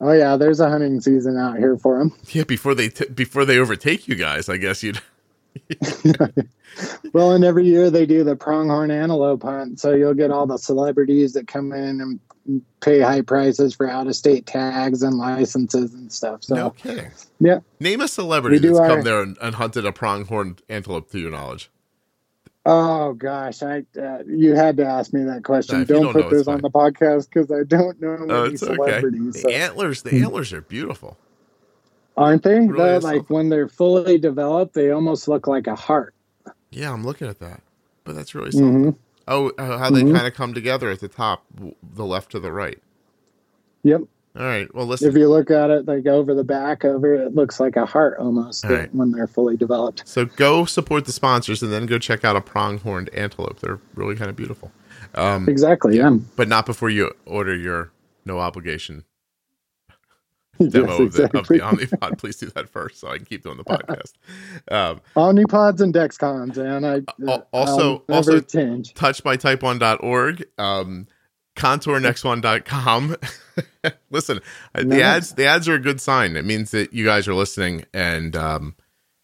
[0.00, 2.14] Oh yeah, there's a hunting season out here for them.
[2.30, 5.00] Yeah, before they t- before they overtake you guys, I guess you'd.
[7.12, 10.56] Well, and every year they do the pronghorn antelope hunt, so you'll get all the
[10.56, 15.92] celebrities that come in and pay high prices for out of state tags and licenses
[15.92, 16.44] and stuff.
[16.44, 17.10] So no kidding.
[17.40, 21.18] yeah, Name a celebrity that's come our- there and, and hunted a pronghorn antelope to
[21.18, 21.70] your knowledge.
[22.66, 25.84] Oh gosh, I uh, you had to ask me that question.
[25.84, 28.74] Don't, don't put this on the podcast because I don't know Oh, any it's okay.
[28.74, 29.32] celebrities.
[29.34, 31.16] The so- antlers, the antlers are beautiful.
[32.16, 32.58] Aren't they?
[32.60, 33.34] Really They're like something.
[33.36, 36.14] when they're fully developed, they almost look like a heart.
[36.70, 37.62] Yeah, I'm looking at that,
[38.04, 38.84] but that's really something.
[38.84, 38.90] hmm
[39.28, 40.14] Oh, uh, how they Mhm.
[40.14, 41.44] kind of come together at the top,
[41.94, 42.78] the left to the right.
[43.84, 44.02] Yep.
[44.36, 44.72] All right.
[44.74, 45.08] Well, listen.
[45.08, 48.18] If you look at it like over the back over, it looks like a heart
[48.18, 48.92] almost right.
[48.94, 50.02] when they're fully developed.
[50.06, 53.58] so go support the sponsors and then go check out a pronghorned antelope.
[53.60, 54.70] They're really kind of beautiful.
[55.16, 55.96] Um, Exactly.
[55.96, 56.16] Yeah.
[56.36, 57.90] but not before you order your
[58.24, 59.04] no obligation
[60.60, 61.40] Yes, demo of, the, exactly.
[61.40, 62.18] of the Omnipod.
[62.18, 64.12] Please do that first so I can keep doing the podcast.
[64.70, 68.94] Um, Omnipods and Dexcoms, and I Al- also- also- change.
[68.94, 71.08] touchedbytype1.org, um,
[71.60, 73.16] contournext1.com.
[74.10, 74.40] Listen,
[74.74, 76.36] uh, the ads the ads are a good sign.
[76.36, 78.74] It means that you guys are listening and um,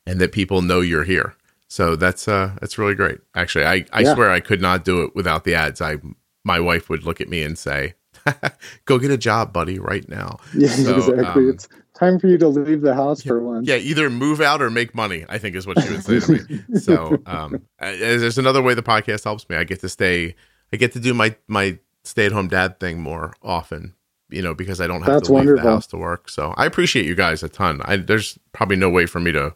[0.07, 1.35] and that people know you're here.
[1.69, 3.19] So that's uh that's really great.
[3.35, 4.15] Actually, I I Yeah.
[4.15, 5.81] swear I could not do it without the ads.
[5.81, 5.97] I
[6.45, 7.95] my wife would look at me and say,
[8.85, 11.45] "Go get a job, buddy, right now." Yeah, So, exactly.
[11.45, 11.69] um, it's
[11.99, 13.67] time for you to leave the house for once.
[13.67, 15.25] Yeah, either move out or make money.
[15.29, 16.79] I think is what she would say to me.
[16.79, 19.57] So, um, uh, there's another way the podcast helps me.
[19.57, 20.35] I get to stay
[20.73, 23.95] I get to do my my stay at home dad thing more often.
[24.29, 25.65] You know, because I don't have That's to leave wonderful.
[25.65, 26.29] the house to work.
[26.29, 27.81] So I appreciate you guys a ton.
[27.85, 29.55] I there's probably no way for me to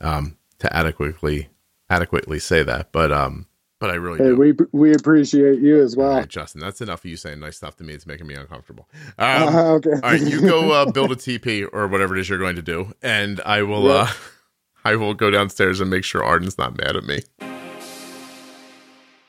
[0.00, 1.48] um to adequately
[1.90, 3.46] adequately say that, but um
[3.80, 4.36] but I really Hey, do.
[4.36, 6.14] we we appreciate you as well.
[6.16, 7.92] right, Justin, that's enough of you saying nice stuff to me.
[7.92, 8.88] It's making me uncomfortable.
[9.18, 9.90] Um, Uh, okay.
[9.90, 12.62] all right, you go uh, build a TP or whatever it is you're going to
[12.62, 13.84] do, and I will.
[13.84, 13.92] Yeah.
[13.94, 14.08] Uh,
[14.84, 17.20] I will go downstairs and make sure Arden's not mad at me.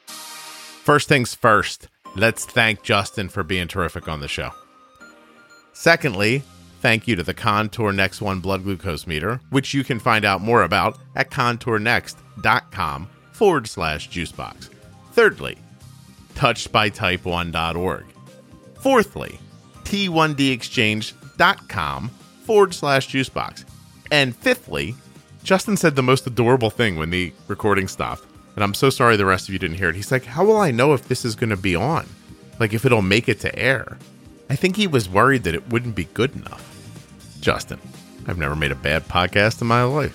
[0.08, 4.52] First things first, let's thank Justin for being terrific on the show.
[5.74, 6.44] Secondly,
[6.82, 10.42] thank you to the Contour Next One blood glucose meter, which you can find out
[10.42, 14.70] more about at contournext.com forward slash juicebox.
[15.14, 15.58] Thirdly,
[16.36, 18.06] touchedbytype1.org.
[18.76, 19.40] Fourthly,
[19.84, 22.10] t1dexchange.com
[22.44, 23.66] forward slash juicebox.
[24.12, 24.96] And fifthly,
[25.44, 28.26] Justin said the most adorable thing when the recording stopped.
[28.60, 29.96] And I'm so sorry the rest of you didn't hear it.
[29.96, 32.06] He's like, How will I know if this is going to be on?
[32.60, 33.98] Like, if it'll make it to air?
[34.50, 36.66] I think he was worried that it wouldn't be good enough.
[37.40, 37.80] Justin,
[38.28, 40.14] I've never made a bad podcast in my life.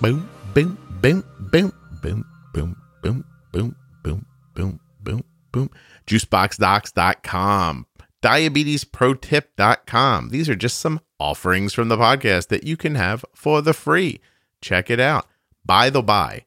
[0.00, 3.74] Boom, boom, boom, boom, boom, boom, boom, boom,
[4.04, 4.24] boom,
[4.54, 5.68] boom, boom, boom.
[6.06, 7.86] Juiceboxdocs.com,
[8.22, 10.28] diabetesprotip.com.
[10.28, 14.20] These are just some offerings from the podcast that you can have for the free.
[14.64, 15.26] Check it out.
[15.62, 16.46] By the by,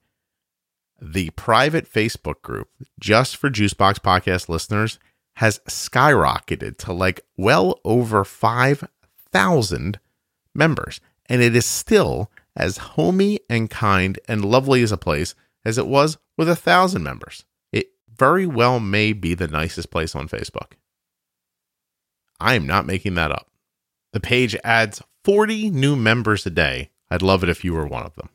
[1.00, 2.68] the private Facebook group
[3.00, 4.98] just for Juicebox podcast listeners
[5.36, 10.00] has skyrocketed to like well over 5,000
[10.56, 11.00] members.
[11.28, 15.86] And it is still as homey and kind and lovely as a place as it
[15.86, 17.46] was with a thousand members.
[17.72, 20.72] It very well may be the nicest place on Facebook.
[22.40, 23.52] I am not making that up.
[24.12, 26.90] The page adds 40 new members a day.
[27.10, 28.30] I'd love it if you were one of them.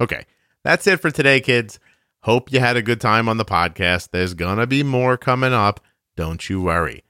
[0.00, 0.24] Okay,
[0.62, 1.78] that's it for today, kids.
[2.22, 4.10] Hope you had a good time on the podcast.
[4.10, 5.80] There's gonna be more coming up.
[6.16, 7.02] Don't you worry.